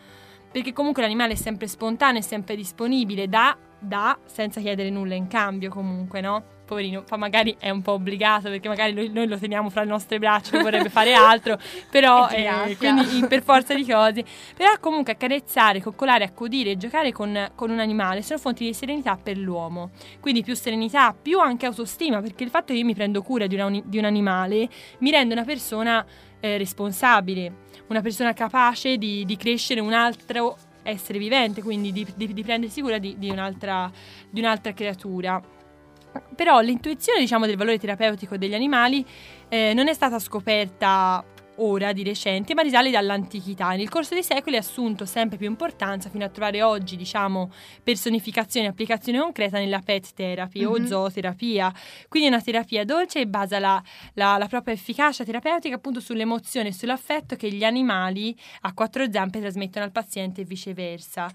[0.53, 5.27] Perché comunque l'animale è sempre spontaneo, è sempre disponibile, dà, dà senza chiedere nulla in
[5.27, 6.61] cambio comunque, no?
[6.65, 9.89] Poverino, poi magari è un po' obbligato perché magari noi, noi lo teniamo fra le
[9.89, 11.59] nostre braccia, non vorrebbe fare altro,
[11.91, 14.25] però E eh, quindi in- per forza di cose.
[14.57, 19.19] Però comunque accarezzare, coccolare, accudire e giocare con, con un animale sono fonti di serenità
[19.23, 19.91] per l'uomo.
[20.21, 23.57] Quindi più serenità, più anche autostima, perché il fatto che io mi prendo cura di,
[23.57, 24.69] una di un animale
[24.99, 26.07] mi rende una persona
[26.41, 27.53] eh, responsabile,
[27.89, 32.81] una persona capace di, di crescere un altro essere vivente, quindi di, di- di prendersi
[32.81, 33.91] cura di, di un'altra,
[34.31, 35.43] di un'altra creatura.
[36.35, 39.05] però l'intuizione diciamo, del valore terapeutico degli animali
[39.49, 41.25] eh, non è stata scoperta
[41.57, 43.71] ora di recente, ma risale dall'antichità.
[43.73, 47.51] Nel corso dei secoli ha assunto sempre più importanza fino a trovare oggi, diciamo,
[47.83, 50.87] personificazione e applicazione concreta nella pet therapy o Mhm.
[50.87, 51.73] zooterapia.
[52.09, 53.83] Quindi è una terapia dolce e basa la,
[54.15, 59.41] la- la propria efficacia terapeutica appunto sull'emozione e sull'affetto che gli animali a quattro zampe
[59.41, 61.31] trasmettono al paziente e viceversa.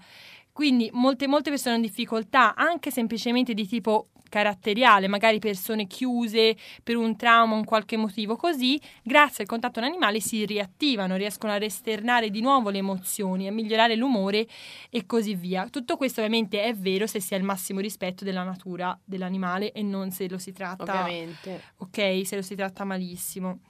[0.52, 6.96] Quindi molte, molte persone hanno difficoltà anche semplicemente di tipo caratteriale, magari persone chiuse per
[6.96, 11.58] un trauma, un qualche motivo così, grazie al contatto con animali si riattivano, riescono a
[11.58, 14.46] resternare di nuovo le emozioni, a migliorare l'umore
[14.90, 15.68] e così via.
[15.68, 19.82] Tutto questo ovviamente è vero se si ha il massimo rispetto della natura dell'animale e
[19.82, 21.62] non se lo si tratta Ovviamente.
[21.78, 23.60] ok, se lo si tratta malissimo.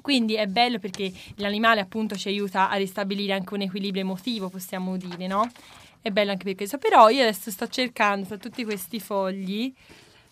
[0.00, 4.96] Quindi è bello perché l'animale appunto ci aiuta a ristabilire anche un equilibrio emotivo, possiamo
[4.96, 5.48] dire, no?
[6.02, 6.78] È bello anche per questo.
[6.78, 9.72] Però io adesso sto cercando tra tutti questi fogli.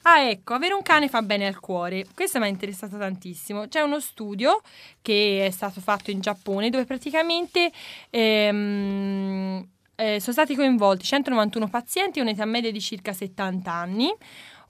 [0.03, 2.07] Ah, ecco, avere un cane fa bene al cuore.
[2.15, 3.69] Questo mi ha interessato tantissimo.
[3.69, 4.61] C'è uno studio
[5.01, 7.71] che è stato fatto in Giappone dove praticamente
[8.09, 14.11] ehm, eh, sono stati coinvolti 191 pazienti, un'età media di circa 70 anni.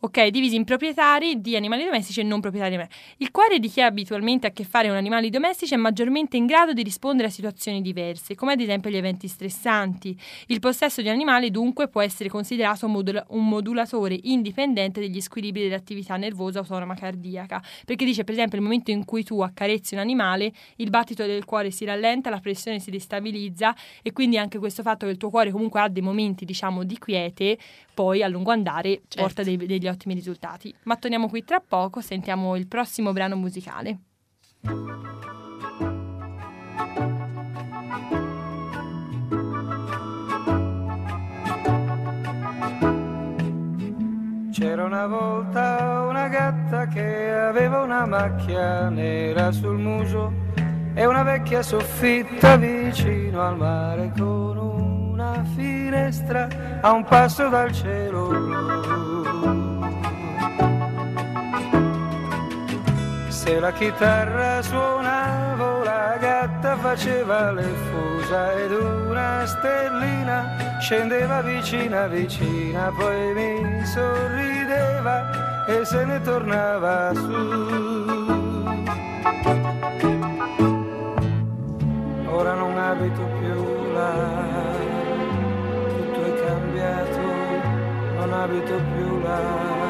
[0.03, 2.75] Ok, divisi in proprietari di animali domestici e non proprietari.
[2.75, 2.99] di animali.
[3.19, 6.47] Il cuore di chi ha abitualmente a che fare con animali domestici è maggiormente in
[6.47, 10.19] grado di rispondere a situazioni diverse, come ad esempio gli eventi stressanti.
[10.47, 16.17] Il possesso di un animale dunque può essere considerato un modulatore indipendente degli squilibri dell'attività
[16.17, 20.51] nervosa autonoma cardiaca, perché dice per esempio nel momento in cui tu accarezzi un animale,
[20.77, 25.05] il battito del cuore si rallenta, la pressione si destabilizza e quindi anche questo fatto
[25.05, 27.59] che il tuo cuore comunque ha dei momenti diciamo di quiete,
[27.93, 29.21] poi a lungo andare Certo.
[29.21, 30.75] porta dei- degli ottimi risultati.
[30.85, 33.99] Ma torniamo qui tra poco, sentiamo il prossimo brano musicale.
[44.53, 50.33] C'era una volta una gatta che aveva una macchia nera sul muso
[50.93, 56.49] e una vecchia soffitta vicino al mare con una finestra
[56.83, 59.60] a un passo dal cielo blu.
[63.51, 72.93] Se la chitarra suonavo la gatta faceva le fusa ed una stellina scendeva vicina vicina
[72.97, 77.33] poi mi sorrideva e se ne tornava su.
[82.29, 84.13] Ora non abito più là,
[85.89, 87.21] tutto è cambiato,
[88.17, 89.89] non abito più là.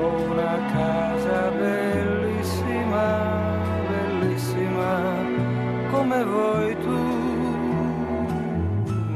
[0.00, 1.81] Ho una casa bellissima,
[5.92, 6.98] come vuoi tu.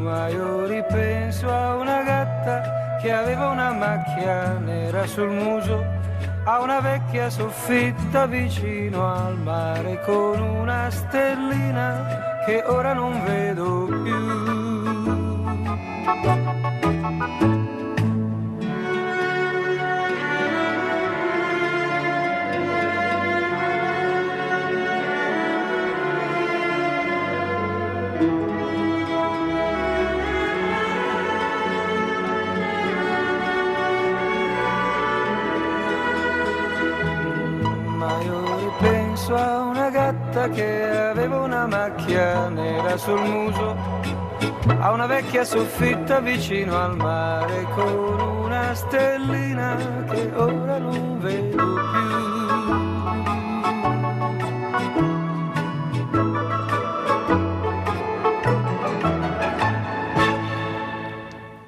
[0.02, 5.82] Ma io ripenso a una gatta che aveva una macchia nera sul muso,
[6.44, 14.14] a una vecchia soffitta vicino al mare con una stellina che ora non vedo più.
[40.48, 43.76] Che aveva una macchia nera sul muso,
[44.80, 49.76] a una vecchia soffitta vicino al mare con una stellina
[50.10, 52.45] che ora non vedo più.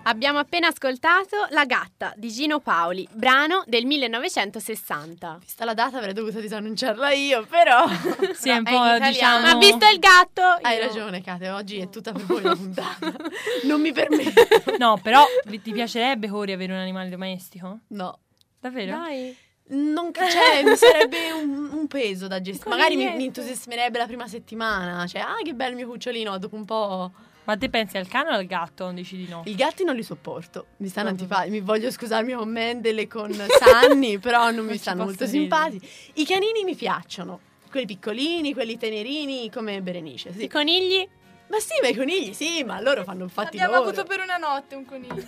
[0.08, 5.36] Abbiamo appena ascoltato La gatta di Gino Paoli, brano del 1960.
[5.38, 7.86] Vista la data avrei dovuto disannunciarla io, però...
[8.32, 9.06] Sì, è un È po' in italiano.
[9.10, 10.42] diciamo Ma visto il gatto?
[10.62, 13.12] Hai io- ragione, Kate, oggi è tutta per voi la puntata.
[13.64, 14.44] Non mi permetto.
[14.78, 17.80] No, però vi- ti piacerebbe Cori avere un animale domestico?
[17.88, 18.18] No.
[18.58, 18.96] Davvero?
[18.96, 19.36] Dai.
[19.70, 22.70] Non, cioè, mi sarebbe un, un peso da gestire.
[22.70, 25.06] Magari mi, mi entusiasmerebbe la prima settimana.
[25.06, 26.38] Cioè, ah, che bello il mio cucciolino.
[26.38, 27.12] Dopo un po'.
[27.48, 28.84] Ma te pensi al cane o al gatto?
[28.84, 29.40] Non dici di no?
[29.46, 30.66] I gatti non li sopporto.
[30.76, 31.22] Mi stanno Vabbè.
[31.22, 31.50] antipatici.
[31.50, 35.88] Mi voglio scusarmi con Mendele e con Sanni, però non Non mi stanno molto simpatici.
[36.16, 37.40] I canini mi piacciono.
[37.70, 40.34] Quelli piccolini, quelli tenerini, come Berenice.
[40.34, 40.44] Sì.
[40.44, 41.08] I conigli?
[41.48, 43.88] Ma sì, ma i conigli, sì, ma loro fanno i fatti Abbiamo loro.
[43.88, 45.14] avuto per una notte un coniglio.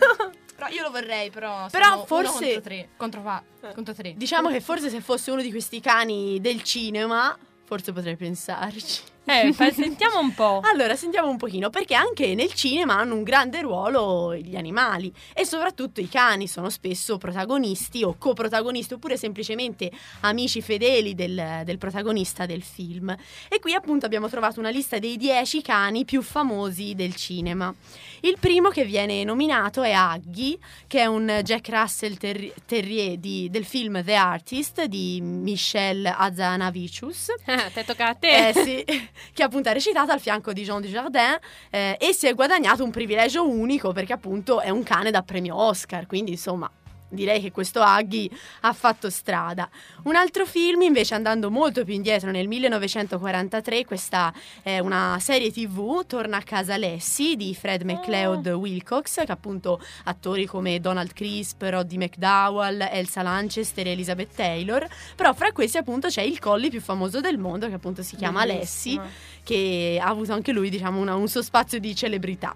[0.54, 1.68] però io lo vorrei, però.
[1.70, 2.88] Però forse- Contro tre.
[2.98, 3.42] Contro, fa-
[3.72, 4.12] contro tre.
[4.14, 9.00] Diciamo che forse se fosse uno di questi cani del cinema, forse potrei pensarci.
[9.30, 10.60] Eh, sentiamo un po'.
[10.70, 15.44] Allora, sentiamo un pochino, perché anche nel cinema hanno un grande ruolo gli animali e
[15.44, 22.46] soprattutto i cani sono spesso protagonisti o coprotagonisti oppure semplicemente amici fedeli del, del protagonista
[22.46, 23.14] del film.
[23.48, 27.74] E qui appunto abbiamo trovato una lista dei 10 cani più famosi del cinema.
[28.22, 33.48] Il primo che viene nominato è Aggie, che è un Jack Russell terri- Terrier di-
[33.50, 37.26] del film The Artist di Michel Azanavicius.
[37.72, 38.48] Te tocca a te.
[38.48, 38.84] Eh sì,
[39.32, 41.38] che appunto ha recitato al fianco di Jean Dujardin
[41.70, 45.56] eh, e si è guadagnato un privilegio unico perché appunto è un cane da premio
[45.56, 46.70] Oscar, quindi insomma
[47.10, 48.30] direi che questo Aghi
[48.60, 49.68] ha fatto strada.
[50.04, 54.32] Un altro film invece andando molto più indietro nel 1943, questa
[54.62, 60.46] è una serie tv, Torna a casa Lessie di Fred McLeod Wilcox, che appunto attori
[60.46, 66.22] come Donald Crisp, Roddy McDowell, Elsa Lanchester e Elizabeth Taylor, però fra questi appunto c'è
[66.22, 69.02] il colli più famoso del mondo che appunto si chiama Bellissimo.
[69.02, 72.54] Lessie, che ha avuto anche lui diciamo una- un suo spazio di celebrità.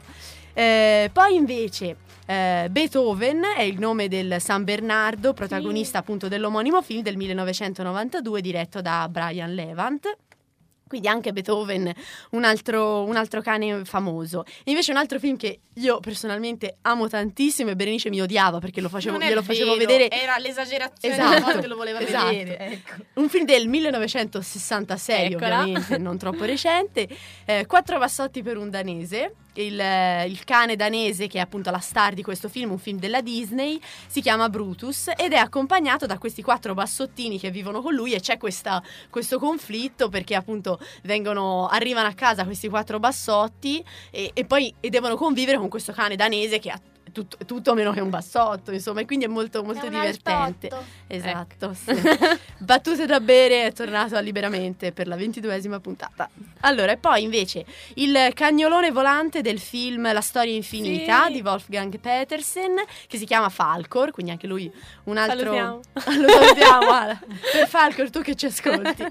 [0.56, 1.96] Eh, poi invece
[2.26, 8.80] eh, Beethoven è il nome del San Bernardo, protagonista appunto dell'omonimo film del 1992 diretto
[8.80, 10.16] da Brian Levant.
[10.86, 11.92] Quindi anche Beethoven,
[12.32, 14.44] un altro, un altro cane famoso.
[14.64, 18.88] Invece un altro film che io personalmente amo tantissimo e Berenice mi odiava perché lo
[18.88, 22.26] facevo, glielo facevo vero, vedere Era l'esagerazione Esatto, che lo voleva esatto.
[22.26, 22.58] vedere.
[22.58, 22.92] Ecco.
[23.14, 25.60] un film del 1966, Eccola.
[25.62, 27.08] ovviamente, non troppo recente.
[27.44, 29.34] eh, Quattro bassotti per un danese.
[29.54, 32.98] Il, eh, il cane danese, che è appunto la star di questo film, un film
[32.98, 37.94] della Disney, si chiama Brutus ed è accompagnato da questi quattro bassottini che vivono con
[37.94, 43.84] lui e c'è questa- questo conflitto perché appunto vengono, arrivano a casa questi quattro bassotti
[44.10, 46.80] e, e poi e devono convivere con questo cane danese che ha
[47.14, 50.70] tutto, tutto meno che un bassotto, insomma, e quindi è molto, molto È divertente.
[51.06, 51.94] Esatto, sì.
[52.58, 56.28] Battute da bere è tornato a liberamente per la ventiduesima puntata.
[56.60, 61.34] Allora, e poi invece il cagnolone volante del film La storia infinita Sì.
[61.34, 64.70] di Wolfgang Petersen, che si chiama Falcor, quindi anche lui
[65.04, 65.54] un altro...
[65.54, 65.80] Salutiamo.
[66.20, 67.20] Lo salutiamo, guarda.
[67.52, 69.06] Per Falcor, tu che ci ascolti.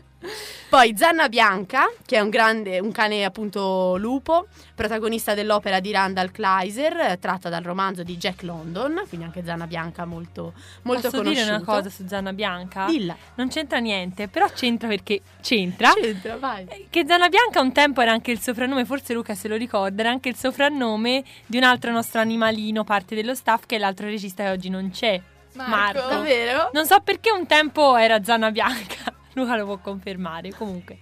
[0.69, 6.31] Poi Zanna Bianca, che è un grande, un cane appunto lupo, protagonista dell'opera di Randall
[6.31, 10.53] Kleiser, tratta dal romanzo di Jack London, quindi anche Zanna Bianca molto,
[10.83, 11.43] molto Posso conosciuto.
[11.45, 12.85] dire una cosa su Zanna Bianca?
[12.85, 13.15] Dilla.
[13.35, 15.91] Non c'entra niente, però c'entra perché c'entra.
[15.93, 16.65] C'entra, vai.
[16.67, 20.01] Eh, Che Zanna Bianca un tempo era anche il soprannome, forse Luca se lo ricorda,
[20.01, 24.07] era anche il soprannome di un altro nostro animalino, parte dello staff, che è l'altro
[24.07, 25.21] regista che oggi non c'è.
[25.53, 26.07] Marco.
[26.07, 26.71] Davvero?
[26.73, 29.13] Non so perché un tempo era Zanna Bianca.
[29.33, 30.97] Luca lo può confermare, comunque.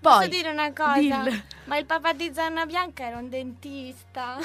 [0.00, 0.98] Posso Poi, dire una cosa?
[0.98, 1.42] dillo.
[1.64, 4.38] Ma il papà di Zanna Bianca era un dentista.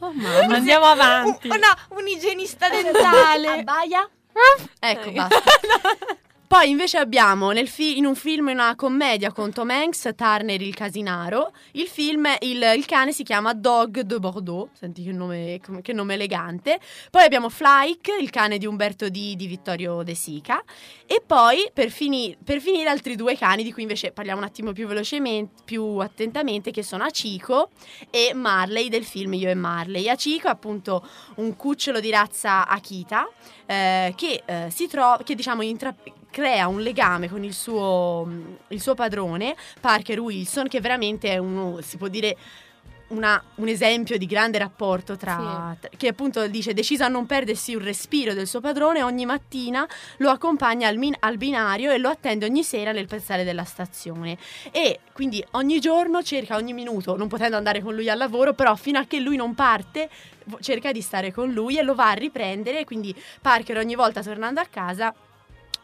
[0.00, 0.56] Oh mamma.
[0.56, 1.48] Andiamo avanti.
[1.48, 3.60] Oh no, un igienista dentale.
[3.60, 4.08] Abbaia?
[4.80, 5.40] Ecco, basta.
[6.54, 11.50] Poi invece abbiamo fi- in un film, una commedia con Tom Hanks, Turner il casinaro,
[11.72, 16.14] il film, il, il cane si chiama Dog de Bordeaux, senti che nome, che nome
[16.14, 16.78] elegante.
[17.10, 19.34] Poi abbiamo Flyke, il cane di Umberto D.
[19.34, 20.62] di Vittorio De Sica.
[21.06, 24.70] E poi per, fini- per finire altri due cani di cui invece parliamo un attimo
[24.70, 27.70] più velocemente, più attentamente, che sono Aciko
[28.10, 30.08] e Marley del film Io e Marley.
[30.08, 31.04] Aciko è appunto
[31.38, 33.28] un cucciolo di razza Akita
[33.66, 35.92] eh, che eh, si trova, che diciamo intra-
[36.34, 38.28] crea un legame con il suo,
[38.68, 42.36] il suo padrone, Parker Wilson, che veramente è uno, si può dire,
[43.08, 47.76] una- un esempio di grande rapporto tra, tra- che appunto dice deciso a non perdersi
[47.76, 52.08] un respiro del suo padrone ogni mattina lo accompagna al, min- al binario e lo
[52.08, 54.36] attende ogni sera nel piazzale della stazione.
[54.72, 58.74] E quindi ogni giorno cerca ogni minuto non potendo andare con lui al lavoro però
[58.74, 60.08] fino a che lui non parte
[60.60, 62.84] cerca di stare con lui e lo va a riprendere.
[62.84, 65.14] Quindi Parker ogni volta tornando a casa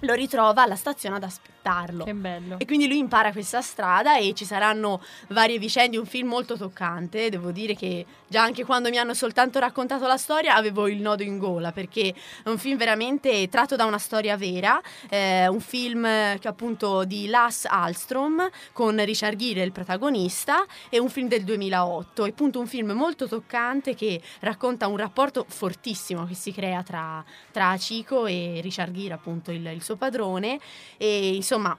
[0.00, 2.04] lo ritrova alla stazione ad aspettarlo.
[2.04, 2.58] Che bello.
[2.58, 7.28] e quindi lui impara questa strada e ci saranno varie vicende, un film molto toccante,
[7.28, 11.22] devo dire che già anche quando mi hanno soltanto raccontato la storia avevo il nodo
[11.22, 16.02] in gola perché è un film veramente tratto da una storia vera, eh, un film
[16.38, 22.24] che appunto di Lass Alstrom con Richard Gere il protagonista e un film del 2008,
[22.24, 27.22] è appunto un film molto toccante che racconta un rapporto fortissimo che si crea tra,
[27.50, 30.58] tra Chico e Richard Gere appunto il, il suo padrone
[30.96, 31.76] e insomma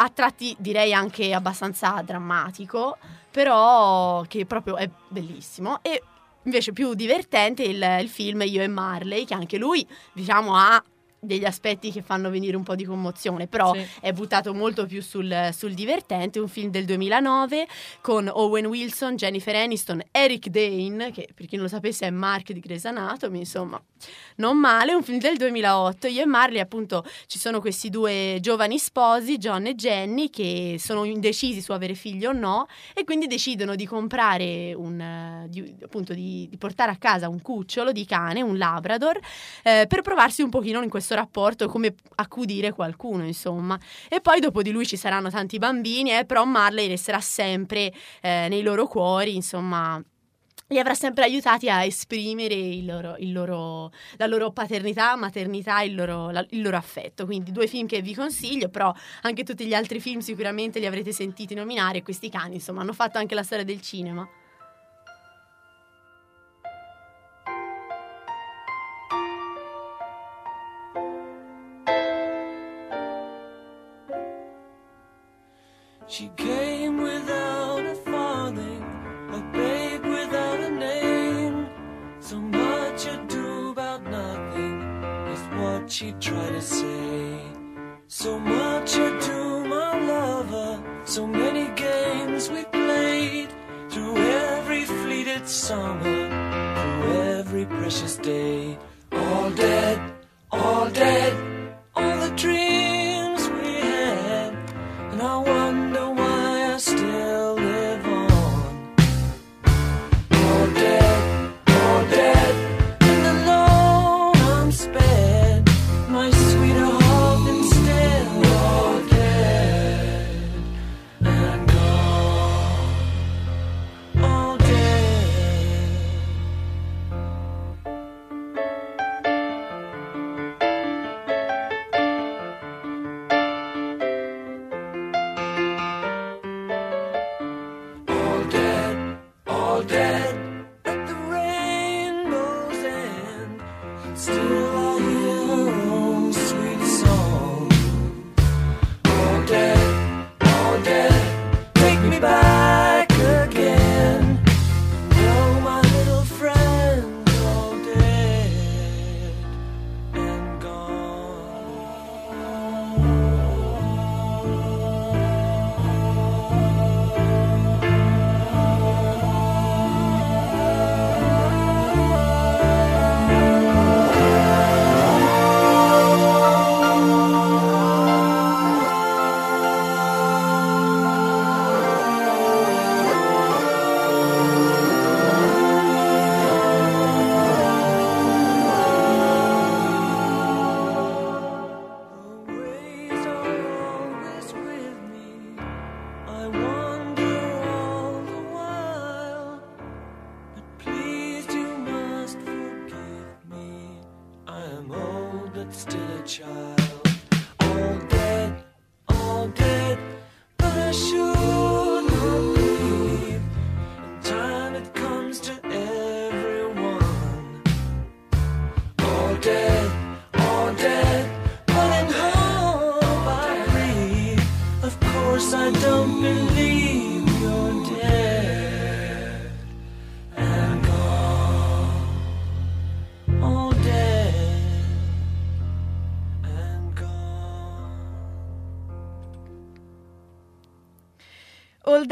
[0.00, 2.98] a tratti direi anche abbastanza drammatico,
[3.32, 5.82] però che proprio è bellissimo.
[5.82, 6.02] E
[6.44, 10.80] invece più divertente il, il film Io e Marley, che anche lui, diciamo, ha
[11.20, 13.84] degli aspetti che fanno venire un po' di commozione, però Sì.
[14.00, 17.66] è buttato molto più sul, sul divertente, un film del 2009
[18.00, 22.52] con Owen Wilson, Jennifer Aniston, Eric Dane, che per chi non lo sapesse è Mark
[22.52, 23.82] di Grey's Anatomy, insomma,
[24.36, 28.78] non male, un film del 2008, io e Marley appunto ci sono questi due giovani
[28.78, 33.74] sposi, John e Jenny, che sono indecisi su avere figli o no e quindi decidono
[33.74, 38.40] di comprare un, eh, di, appunto di, di portare a casa un cucciolo di cane,
[38.42, 39.18] un Labrador,
[39.64, 43.78] eh, per provarsi un pochino in questo rapporto come accudire qualcuno, insomma.
[44.08, 48.46] E poi dopo di lui ci saranno tanti bambini, eh, però Marley resterà sempre eh,
[48.48, 50.02] nei loro cuori, insomma.
[50.70, 56.46] Li avrà sempre aiutati a esprimere il loro, il loro- la loro paternità, maternità, il
[56.50, 57.24] il loro affetto.
[57.24, 58.92] Quindi due film che vi consiglio, però
[59.22, 62.02] anche tutti gli altri film sicuramente li avrete sentiti nominare.
[62.02, 64.28] Questi cani, insomma, hanno fatto anche la storia del cinema.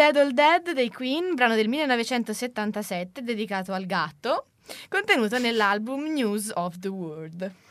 [0.07, 4.51] Dead All Dead dei Queen, brano del 1977 dedicato al gatto,
[4.89, 7.66] contenuto nell'album News of the World.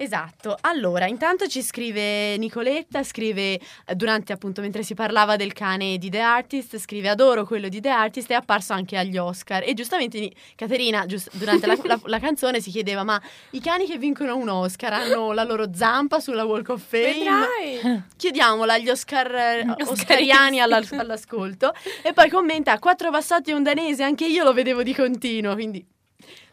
[0.00, 3.60] Esatto, allora intanto ci scrive Nicoletta, scrive eh,
[3.96, 7.88] durante appunto mentre si parlava del cane di The Artist, scrive adoro quello di The
[7.88, 12.60] Artist, è apparso anche agli Oscar e giustamente Caterina giust- durante la, la- la canzone
[12.60, 13.20] si chiedeva ma
[13.50, 17.14] i cani che vincono un Oscar hanno la loro zampa sulla Walk of Fame?
[17.14, 18.02] Vedrai.
[18.16, 21.74] Chiediamola agli Oscar, eh, Oscariani alla- all'ascolto
[22.04, 25.84] e poi commenta quattro bassotti e un danese, anche io lo vedevo di continuo, quindi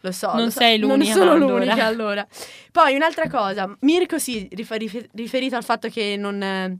[0.06, 0.28] lo so.
[0.34, 0.60] Non lo so.
[0.60, 1.54] sei l'unica, Non sono allora.
[1.66, 2.28] l'unica allora.
[2.72, 6.78] Poi un'altra cosa, Mirko si rifer- rifer- riferito al fatto che non, eh,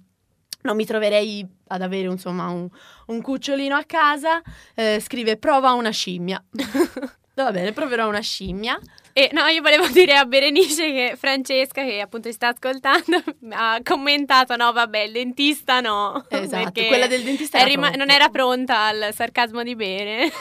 [0.62, 2.68] non mi troverei ad avere insomma un,
[3.08, 4.42] un cucciolino a casa,
[4.76, 6.44] eh, scrive prova una scimmia.
[7.36, 8.80] Va bene, proverò una scimmia.
[9.12, 13.22] E no, io volevo dire a Berenice che Francesca, che appunto sta ascoltando,
[13.52, 16.26] ha commentato: no, vabbè, il dentista no.
[16.30, 20.32] Esatto, quella del dentista era rima- non era pronta al sarcasmo di bere.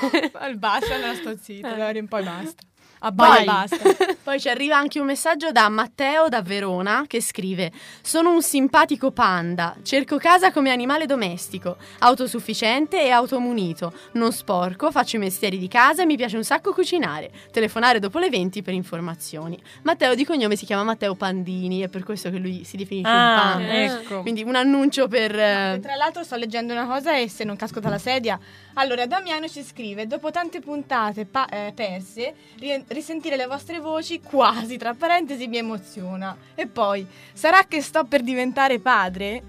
[0.57, 1.73] Basta, allora sto zitta, Eh.
[1.73, 2.63] allora un po' e basta.
[3.07, 3.77] Abbia Poi- e basta.
[4.25, 7.71] Poi ci arriva anche un messaggio da Matteo da Verona che scrive:
[8.03, 15.17] Sono un simpatico panda, cerco casa come animale domestico, autosufficiente e automunito, non sporco, faccio
[15.17, 17.31] i mestieri di casa e mi piace un sacco cucinare.
[17.53, 19.61] Telefonare dopo le 20 per informazioni.
[19.83, 23.15] Matteo di cognome si chiama Matteo Pandini, è per questo che lui si definisce un
[23.17, 23.83] Ah, panda.
[23.83, 24.23] ecco.
[24.23, 25.39] Quindi un annuncio per.
[25.39, 28.39] eh, Tra l'altro sto leggendo una cosa e se non casco dalla sedia.
[28.75, 34.21] Allora, Damiano ci scrive, dopo tante puntate pa- eh, perse, ri- risentire le vostre voci
[34.21, 36.37] quasi, tra parentesi, mi emoziona.
[36.55, 39.43] E poi, sarà che sto per diventare padre?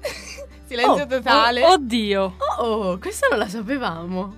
[0.66, 1.62] Silenzio Oh, totale.
[1.62, 2.36] Oh, oddio.
[2.58, 4.36] Oh, questa non la sapevamo.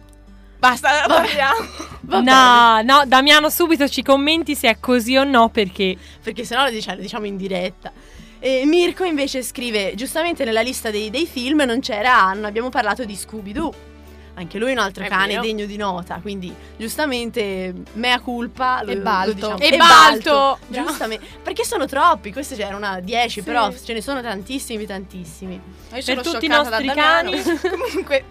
[0.59, 1.87] Basta, parliamo.
[2.09, 6.65] Va No, no, Damiano, subito ci commenti se è così o no perché perché sennò
[6.65, 7.93] lo diciamo, lo diciamo in diretta.
[8.41, 13.05] E Mirko invece scrive, giustamente nella lista dei, dei film non c'era, non abbiamo parlato
[13.05, 13.87] di Scooby-Doo.
[14.35, 15.41] Anche lui è un altro È cane vero.
[15.43, 19.49] degno di nota, quindi giustamente mea culpa lo, E Balto.
[19.51, 19.59] lo diciamo.
[19.59, 20.59] E Balto.
[20.69, 23.43] giustamente, perché sono troppi, queste c'erano 10, Sì.
[23.43, 25.55] però ce ne sono tantissimi, tantissimi.
[25.55, 25.61] Io
[25.91, 27.33] per sono tutti i nostri cani
[27.91, 28.25] Comunque,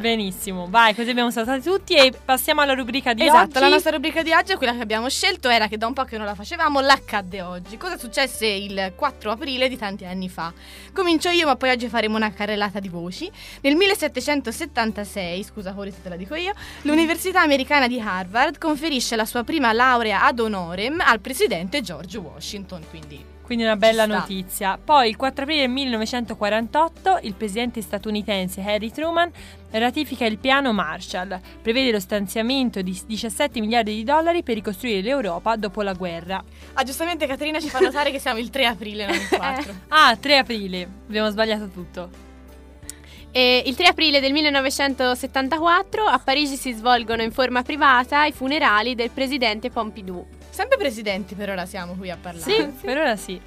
[0.00, 0.66] benissimo.
[0.68, 3.58] Vai, così abbiamo salutati tutti e passiamo alla rubrica di esatto, oggi.
[3.60, 6.16] la nostra rubrica di oggi, quella che abbiamo scelto, era che da un po' che
[6.16, 7.76] non la facevamo, l'accadde oggi.
[7.76, 10.52] Cosa successe il 4 aprile di tanti anni fa?
[10.92, 13.30] Comincio io, ma poi oggi faremo una carrellata di voci.
[13.60, 16.52] Nel 1776, scusa Cori se te la dico io,
[16.82, 22.82] l'Università americana di Harvard conferisce la sua prima laurea ad honorem al presidente George Washington,
[22.88, 24.76] quindi Quindi una bella notizia.
[24.82, 29.30] Poi il 4 aprile 1948 il presidente statunitense Harry Truman
[29.70, 31.38] ratifica il piano Marshall.
[31.62, 36.42] Prevede lo stanziamento di 17 miliardi di dollari per ricostruire l'Europa dopo la guerra.
[36.72, 39.74] Ah, giustamente Caterina ci fa notare che siamo il 3 aprile, non il 4.
[39.88, 40.88] Ah, 3 aprile.
[41.06, 42.10] Abbiamo sbagliato tutto.
[43.30, 48.96] E il 3 aprile del 1974 a Parigi si svolgono in forma privata i funerali
[48.96, 50.26] del presidente Pompidou.
[50.56, 52.50] Sempre presidenti per ora siamo qui a parlare.
[52.50, 53.38] Sì, per ora sì.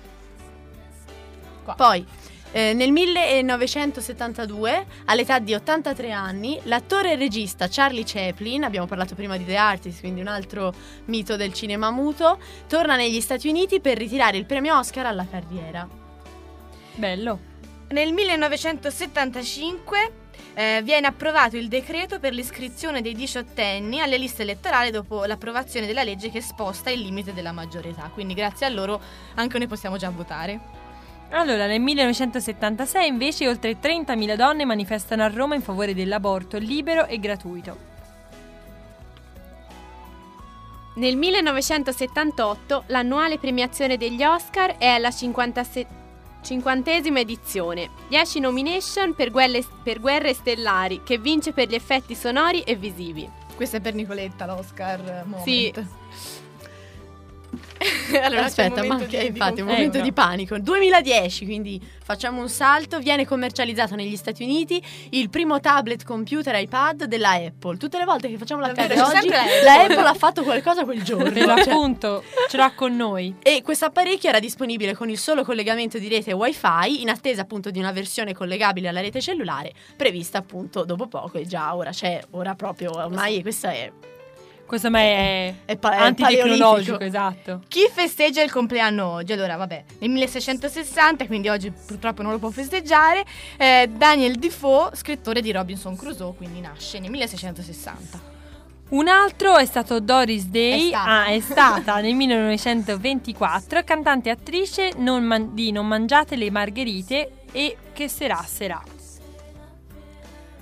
[1.76, 2.05] Poi,
[2.51, 9.38] eh, nel 1972, all'età di 83 anni, l'attore e regista Charlie Chaplin, abbiamo parlato prima
[9.38, 10.72] di The Artist, quindi un altro
[11.05, 12.38] mito del cinema muto,
[12.68, 15.89] torna negli Stati Uniti per ritirare il premio Oscar alla carriera.
[16.93, 17.39] Bello.
[17.88, 20.12] Nel 1975
[20.60, 26.03] eh, viene approvato il decreto per l'iscrizione dei diciottenni alle liste elettorali dopo l'approvazione della
[26.03, 28.12] legge che sposta il limite della maggiore età.
[28.14, 28.99] Quindi grazie a loro
[29.36, 30.60] anche noi possiamo già votare.
[31.30, 37.20] Allora, nel 1976 invece oltre 30.000 donne manifestano a Roma in favore dell'aborto libero e
[37.20, 37.78] gratuito.
[40.95, 45.99] Nel 1978 l'annuale premiazione degli Oscar è alla 57
[46.41, 47.89] cinquantesima edizione.
[48.07, 53.29] 10 nomination per guerre, per Guerre Stellari, che vince per gli effetti sonori e visivi.
[53.55, 55.43] Questo è per Nicoletta l'Oscar moment.
[55.43, 55.73] Sì.
[58.21, 60.05] Allora, aspetta, ma momento che di- infatti un momento Ecco.
[60.05, 60.57] di panico.
[60.59, 62.99] 2010, quindi facciamo un salto.
[62.99, 67.77] Viene commercializzato negli Stati Uniti il primo tablet computer iPad della Apple.
[67.77, 69.95] Tutte le volte che facciamo la Davvero, oggi, la Apple.
[69.97, 71.32] Ha fatto qualcosa quel giorno.
[71.32, 73.36] Cioè, l'appunto, ce l'ha con noi.
[73.41, 77.69] E questo apparecchio era disponibile con il solo collegamento di rete Wi-Fi, in attesa appunto
[77.71, 81.38] di una versione collegabile alla rete cellulare, prevista appunto dopo poco.
[81.38, 83.91] E già ora c'è, ora proprio, ormai questa è,
[84.70, 86.99] Questo ma è, è, pa- è antitecnologico, paleolitico.
[86.99, 87.61] esatto.
[87.67, 89.34] Chi festeggia il compleanno oggi?
[89.34, 93.26] Allora, vabbè, nel 1660, quindi oggi purtroppo non lo può festeggiare,
[93.57, 98.22] eh, Daniel Defoe, scrittore di Robinson Crusoe, quindi nasce nel 1660.
[98.89, 101.09] Un altro è stato Doris Day, È stata.
[101.09, 107.32] ah, è stata nel 1924, cantante e attrice non man- di Non mangiate le margherite
[107.51, 108.80] e Che sarà sarà.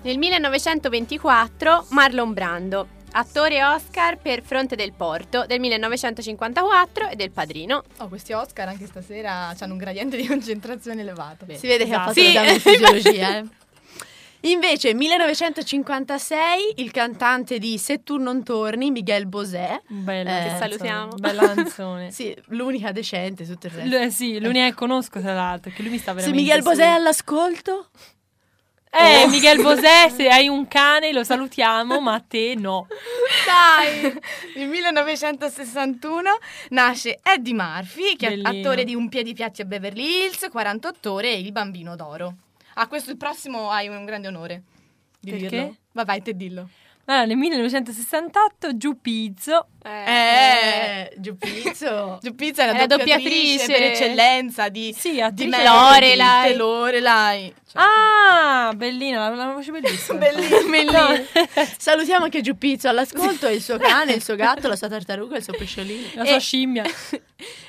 [0.04, 7.84] Nel 1924 Marlon Brando, attore Oscar per Fronte del Porto del 1954 e del Padrino.
[7.98, 11.46] Oh, questi Oscar anche stasera hanno un gradiente di concentrazione elevato.
[11.56, 12.14] Si vede che ha Esatto.
[12.14, 12.26] fatto Sì.
[12.28, 13.46] l'esame di fisiologia, eh.
[14.42, 19.82] Invece, 1956, il cantante di Se tu non torni, Miguel Bosé.
[19.88, 21.16] Bella Eh, Che salutiamo.
[21.18, 22.12] Bella canzone.
[22.18, 23.98] Sì, l'unica decente, tutto il resto.
[23.98, 26.70] L- sì, l'unica che conosco tra l'altro, che lui mi sta Se veramente Miguel su.
[26.70, 27.88] Bosé è all'ascolto,
[28.90, 32.88] Eh, Miguel Bosé, se hai un cane lo salutiamo, ma a te no.
[33.46, 34.02] Dai!
[34.56, 36.30] Nel 1961
[36.70, 38.50] nasce Eddie Murphy, che è Bellino.
[38.50, 42.34] attore di Un piedi piatti a Beverly Hills, 48 ore e Il bambino d'oro.
[42.76, 44.64] Ah, questo il prossimo hai un grande onore
[45.20, 45.48] di Perché?
[45.50, 45.76] dirlo.
[45.92, 46.70] Vai, vai, te dillo.
[47.06, 49.00] Allora, nel 1968 Giù
[49.88, 50.10] Pizzo.
[50.10, 52.20] Eh, Giuppizzo.
[52.24, 53.66] Giuppizza è la, È la doppiatrice, doppiatrice.
[53.68, 56.56] per eccellenza di, Sì, di Lorelai.
[56.56, 57.54] Lorelai.
[57.70, 60.18] Cioè, Ah, bellina, la, la voce bellissima.
[60.20, 61.08] bellissima.
[61.78, 65.54] Salutiamo anche Giuppizzo all'ascolto, il suo cane, il suo gatto, la sua tartaruga, il suo
[65.54, 66.08] pesciolino.
[66.16, 66.84] La sua E- scimmia.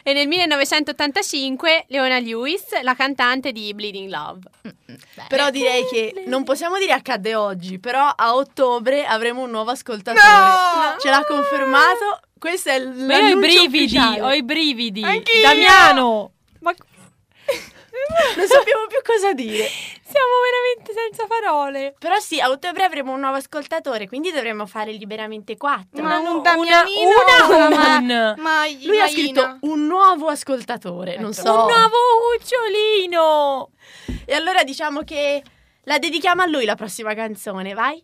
[0.03, 4.41] E nel 1985 Leona Lewis, la cantante di Bleeding Love.
[5.29, 10.27] Però direi che non possiamo dire accadde oggi, però a ottobre avremo un nuovo ascoltatore.
[10.27, 10.97] No!
[11.01, 12.07] Ce l'ha confermato.
[12.38, 14.20] Questo è Ma io ho i brividi, ufficiale.
[14.22, 15.02] ho i brividi.
[15.02, 15.40] Anch'io!
[15.42, 16.32] Damiano.
[16.61, 16.72] Ma
[18.36, 19.66] Non sappiamo più cosa dire.
[19.66, 21.94] siamo veramente senza parole.
[21.98, 26.02] Però sì, a ottobre avremo un nuovo ascoltatore, quindi dovremmo fare liberamente quattro.
[26.02, 28.34] Ma no, un Damianino, una, ma- un.
[28.38, 31.50] ma- Lui ha scritto un nuovo ascoltatore, non so.
[31.50, 31.96] Un nuovo
[32.38, 33.70] cucciolino.
[34.24, 35.42] E allora diciamo che
[35.84, 38.02] la dedichiamo a lui la prossima canzone, vai?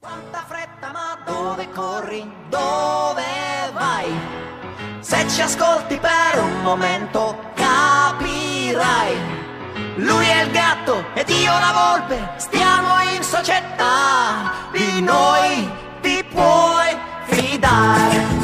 [0.00, 2.22] Quanta fretta, ma dove corri?
[2.48, 3.24] Dove
[3.72, 4.06] vai?
[5.00, 9.16] Se ci ascolti per un momento capirai.
[9.96, 14.70] Lui è il gatto ed io la volpe, stiamo in società.
[14.70, 15.68] Di noi
[16.00, 18.37] ti puoi fidare.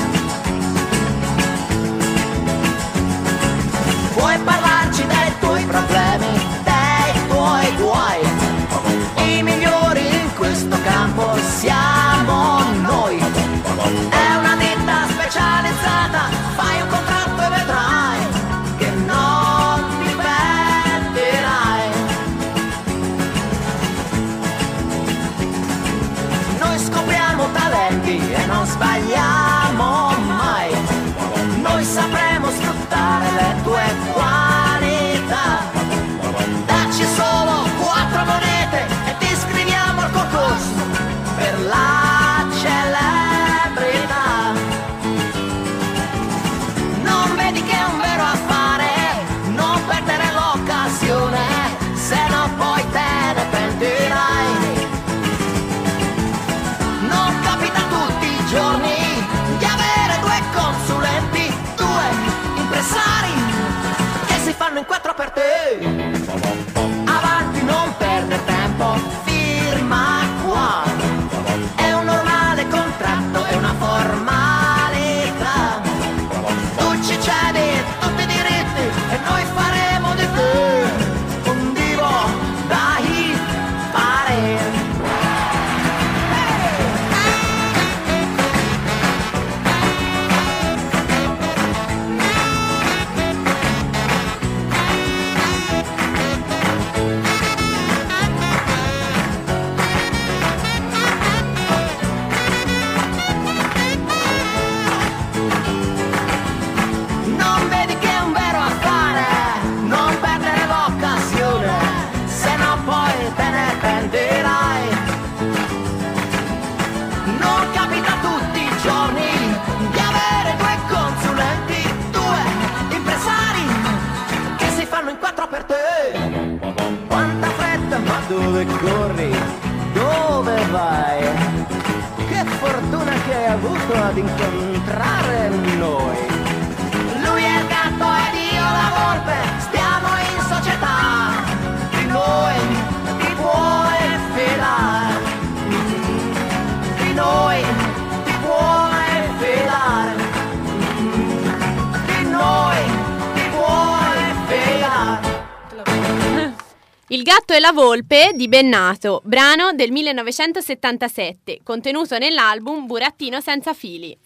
[157.15, 164.19] Il gatto e la volpe di Bennato, brano del 1977, contenuto nell'album Burattino senza fili.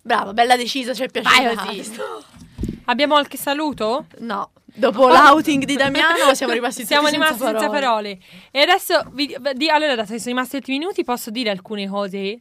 [0.00, 1.54] Bravo, bella decisa, ci è piaciuto.
[1.54, 1.92] Vai così.
[2.86, 4.06] Abbiamo qualche saluto?
[4.20, 8.18] No, dopo l'outing di Damiano siamo rimasti tutti Siamo senza rimasti senza parole.
[8.50, 12.40] E adesso, vi- di- allora, dato che sono rimasti ultimi minuti, posso dire alcune cose?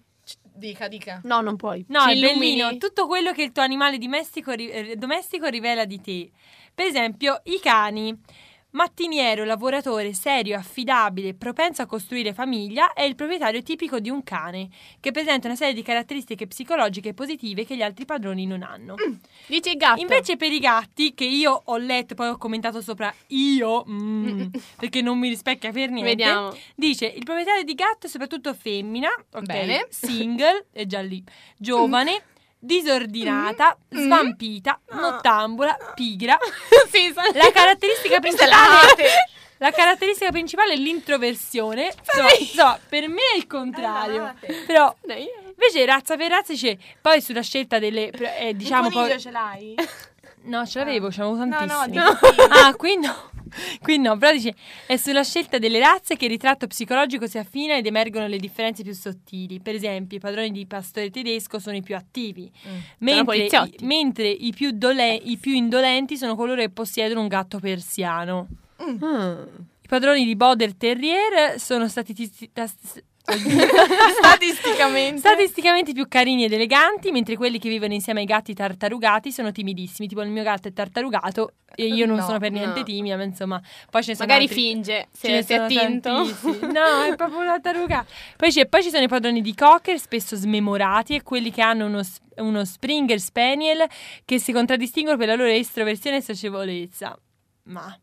[0.54, 1.20] Dica, dica.
[1.26, 1.84] No, non puoi.
[1.90, 2.40] No, Ci è illumini?
[2.62, 2.78] bellino.
[2.78, 6.30] Tutto quello che il tuo animale domestico, eh, domestico rivela di te.
[6.74, 8.18] Per esempio, i cani.
[8.76, 14.68] Mattiniero, lavoratore, serio, affidabile, propenso a costruire famiglia, è il proprietario tipico di un cane,
[15.00, 18.96] che presenta una serie di caratteristiche psicologiche positive che gli altri padroni non hanno.
[19.48, 20.02] Dice il gatto.
[20.02, 25.02] Invece per i gatti, che io ho letto, poi ho commentato sopra io, mm, perché
[25.02, 26.54] non mi rispecchia per niente, Vediamo.
[26.76, 29.88] dice il proprietario di gatto è soprattutto femmina, ok, Bene.
[29.90, 31.24] single, è già lì,
[31.56, 32.24] giovane,
[32.66, 34.03] disordinata, Mm.
[34.03, 36.38] svampita, nottambula, pigra.
[36.91, 38.51] sì, sa- La caratteristica principale
[39.57, 41.93] la caratteristica principale è l'introversione.
[41.97, 44.34] Insomma, insomma, per me è il contrario.
[44.66, 49.32] Però invece razza per razza dice poi sulla scelta delle eh, diciamo Un poi ce
[49.32, 49.76] l'hai?
[50.45, 51.91] No, ce l'avevo, ce l'avevo No, no, tantissimi.
[51.91, 53.32] dico ah, qui no.
[53.82, 57.78] Qui no, però dice è sulla scelta delle razze che il ritratto psicologico si affina
[57.78, 59.60] ed emergono le differenze più sottili.
[59.60, 62.51] Per esempio, i padroni di pastore tedesco sono i più attivi,
[62.99, 63.49] mentre, i,
[63.82, 68.47] mentre i più dole- i più indolenti sono coloro che possiedono un gatto persiano.
[69.82, 72.14] I padroni di Border Terrier sono stati
[74.18, 75.18] Statisticamente.
[75.20, 80.08] Statisticamente più carini ed eleganti, mentre quelli che vivono insieme ai gatti tartarugati sono timidissimi.
[80.08, 82.86] Tipo il mio gatto è tartarugato e io non No, sono per niente no.
[82.86, 86.10] timida, ma insomma, poi ce ne sono Magari altri- finge, se si è tinto.
[86.10, 86.60] tantissimi.
[86.76, 88.06] No, è proprio una tartaruga.
[88.38, 92.02] Poi, poi ci sono i padroni di cocker, spesso smemorati, e quelli che hanno uno,
[92.38, 93.86] uno Springer Spaniel
[94.24, 97.18] che si contraddistinguono per la loro estroversione e socievolezza.
[97.64, 97.98] Ma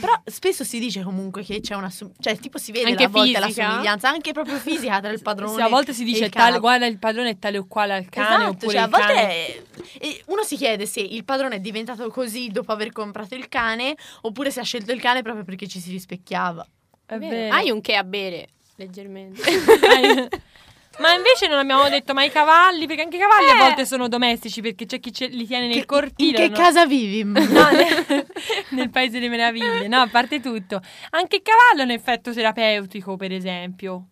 [0.00, 3.08] Però spesso si dice comunque che c'è una som- cioè tipo si vede Anche a
[3.08, 5.54] volte la somiglianza, anche proprio fisica tra il padrone.
[5.54, 8.34] se a volte si dice tale, guarda il padrone è tale o quale al cane,
[8.44, 9.64] Esatto, oppure cioè a il volte cane-
[9.98, 13.96] è- uno si chiede se il padrone è diventato così dopo aver comprato il cane
[14.22, 16.66] oppure se ha scelto il cane proprio perché ci si rispecchiava.
[17.06, 17.52] È vero.
[17.54, 19.40] Hai un che a bere, leggermente.
[21.00, 23.52] Ma invece non abbiamo detto mai i cavalli, perché anche i cavalli Eh.
[23.52, 26.28] a volte sono domestici, perché c'è chi ce- li tiene nel Che- cortile.
[26.28, 26.54] in che no?
[26.64, 27.24] casa vivi?
[27.50, 28.26] No, nel,
[28.70, 30.80] nel paese delle meraviglie, no, a parte tutto.
[31.10, 34.06] Anche il cavallo ha un effetto terapeutico, per esempio.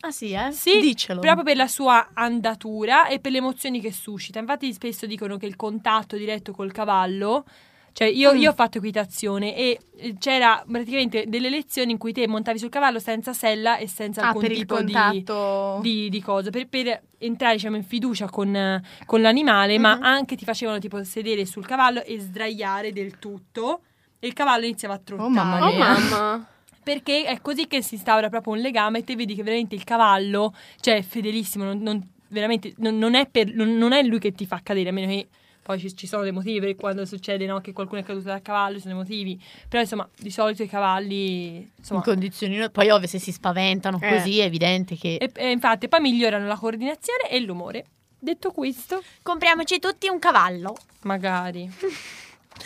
[0.00, 0.50] Ah sì, eh?
[0.52, 1.20] Sì, Diccelo.
[1.20, 4.38] proprio per la sua andatura e per le emozioni che suscita.
[4.38, 7.44] Infatti spesso dicono che il contatto diretto col cavallo,
[7.92, 12.26] cioè io, io ho fatto equitazione e eh, c'era praticamente delle lezioni in cui te
[12.28, 14.92] montavi sul cavallo senza sella e senza Ah, alcun il tipo di,
[15.82, 20.02] di, di cosa, per, per entrare diciamo in fiducia con, con l'animale, ma Mhm.
[20.02, 23.80] anche ti facevano tipo sedere sul cavallo e sdraiare del tutto
[24.18, 25.28] e il cavallo iniziava a trottare.
[25.30, 26.46] mamma oh mamma.
[26.82, 29.84] Perché è così che si instaura proprio un legame e te vedi che veramente il
[29.84, 34.18] cavallo, cioè è fedelissimo, non, non- veramente non, non è per- non- non è lui
[34.18, 35.28] che ti fa cadere, a meno che
[35.62, 38.42] poi ci, ci sono dei motivi per quando succede no, che qualcuno è caduto dal
[38.42, 41.70] cavallo, ci sono dei motivi, però insomma di solito i cavalli...
[41.76, 44.08] Insomma, in condizioni poi ovvio se si spaventano Eh.
[44.16, 47.84] così è evidente che e, e infatti poi migliorano la coordinazione e l'umore.
[48.18, 50.76] Detto questo, Compriamoci tutti un cavallo.
[51.02, 51.70] magari...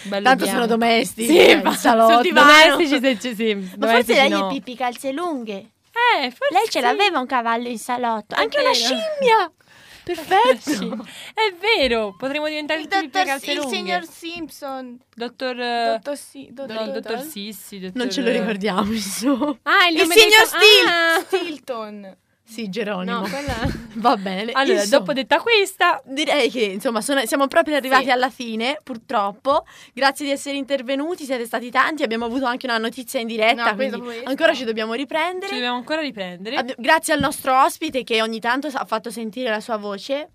[0.05, 0.61] Bello tanto bianco.
[0.63, 2.29] sono domestici, Sì, eh, salotto.
[2.33, 4.49] Domestici se ci sì, Ma forse domestici lei no.
[4.49, 5.53] è Pippi Calzelunghe.
[5.55, 6.81] Eh, forse Lei ce sì.
[6.81, 8.35] l'aveva un cavallo in salotto.
[8.35, 9.53] È Anche una scimmia.
[10.05, 10.71] Perfetto.
[10.71, 10.89] Sì.
[11.35, 13.75] È vero, potremmo diventare Il tutti dottor calze il lunghe.
[13.77, 14.99] signor Simpson.
[15.15, 19.57] Dottor, Dottor, sì, dottor, no, dottor Sissi, dottor, Non ce lo ricordiamo, insomma.
[19.63, 21.25] Ah, il, Il signor Stil- Ah.
[21.27, 22.17] Stilton.
[22.47, 23.21] Sì, Geronimo.
[23.21, 23.55] No, quella...
[23.97, 24.53] Va bene.
[24.53, 28.11] Allora, Insomma, dopo detta questa, direi che insomma sono- siamo proprio arrivati Sì.
[28.11, 29.65] alla fine, purtroppo.
[29.95, 32.03] Grazie di essere intervenuti, siete stati tanti.
[32.03, 35.49] Abbiamo avuto anche una notizia in diretta, No, quindi ancora ci dobbiamo riprendere.
[35.49, 36.57] ci dobbiamo ancora riprendere.
[36.57, 40.29] Abbi- grazie al nostro ospite che ogni tanto ha fatto sentire la sua voce.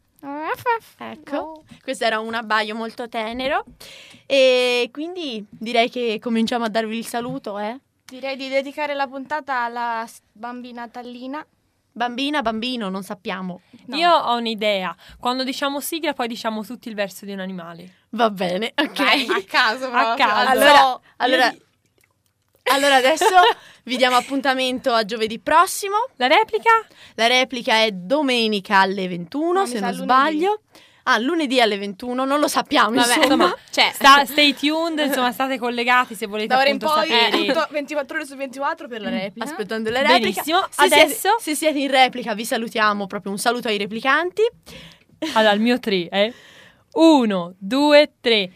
[0.97, 3.63] Ecco, questo era un abbaio molto tenero.
[4.25, 7.79] E quindi direi che cominciamo a darvi il saluto, eh?
[8.05, 11.45] Direi di dedicare la puntata alla bambina Tallina.
[11.99, 13.59] Bambina, bambino, non sappiamo.
[13.87, 13.97] No.
[13.97, 14.95] Io ho un'idea.
[15.19, 17.95] Quando diciamo sigla, poi diciamo tutti il verso di un animale.
[18.11, 18.93] Va bene, ok.
[18.95, 20.25] Dai, a caso, A proprio.
[20.25, 20.49] caso.
[20.49, 21.55] Allora, allora,
[22.71, 23.25] allora adesso
[23.83, 25.95] vi diamo appuntamento a giovedì prossimo.
[26.15, 26.69] La replica?
[27.15, 30.05] La replica è domenica alle 21, No, se non lunedì.
[31.11, 33.23] Ah, lunedì alle 21, non lo sappiamo, Vabbè, insomma.
[33.45, 37.45] insomma, Cioè, sta- stay tuned, insomma, state collegati se volete Da ora in poi sapere.
[37.45, 39.45] tutto 24 ore su 24 per la replica.
[39.49, 40.19] Aspettando le repliche.
[40.19, 44.43] Benissimo, Se adesso- siete, se siete in replica vi salutiamo, proprio un saluto ai replicanti.
[45.33, 46.33] Allora, il mio 3 è
[46.93, 48.51] 1, 2, 3.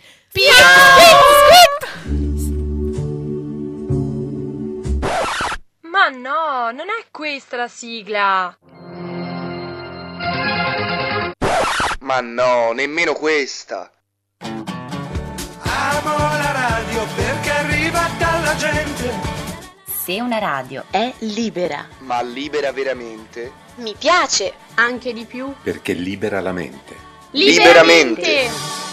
[5.81, 8.55] Ma no, non è questa la sigla.
[12.03, 13.89] Ma no, nemmeno questa.
[14.39, 19.09] Amo la radio perché arriva dalla gente.
[19.85, 23.53] Se una radio è libera, Ma libera veramente?
[23.75, 24.51] Mi piace.
[24.75, 25.53] anche di più.
[25.63, 26.93] perché libera la mente.
[27.31, 28.21] Liberamente.
[28.21, 28.92] Liberamente.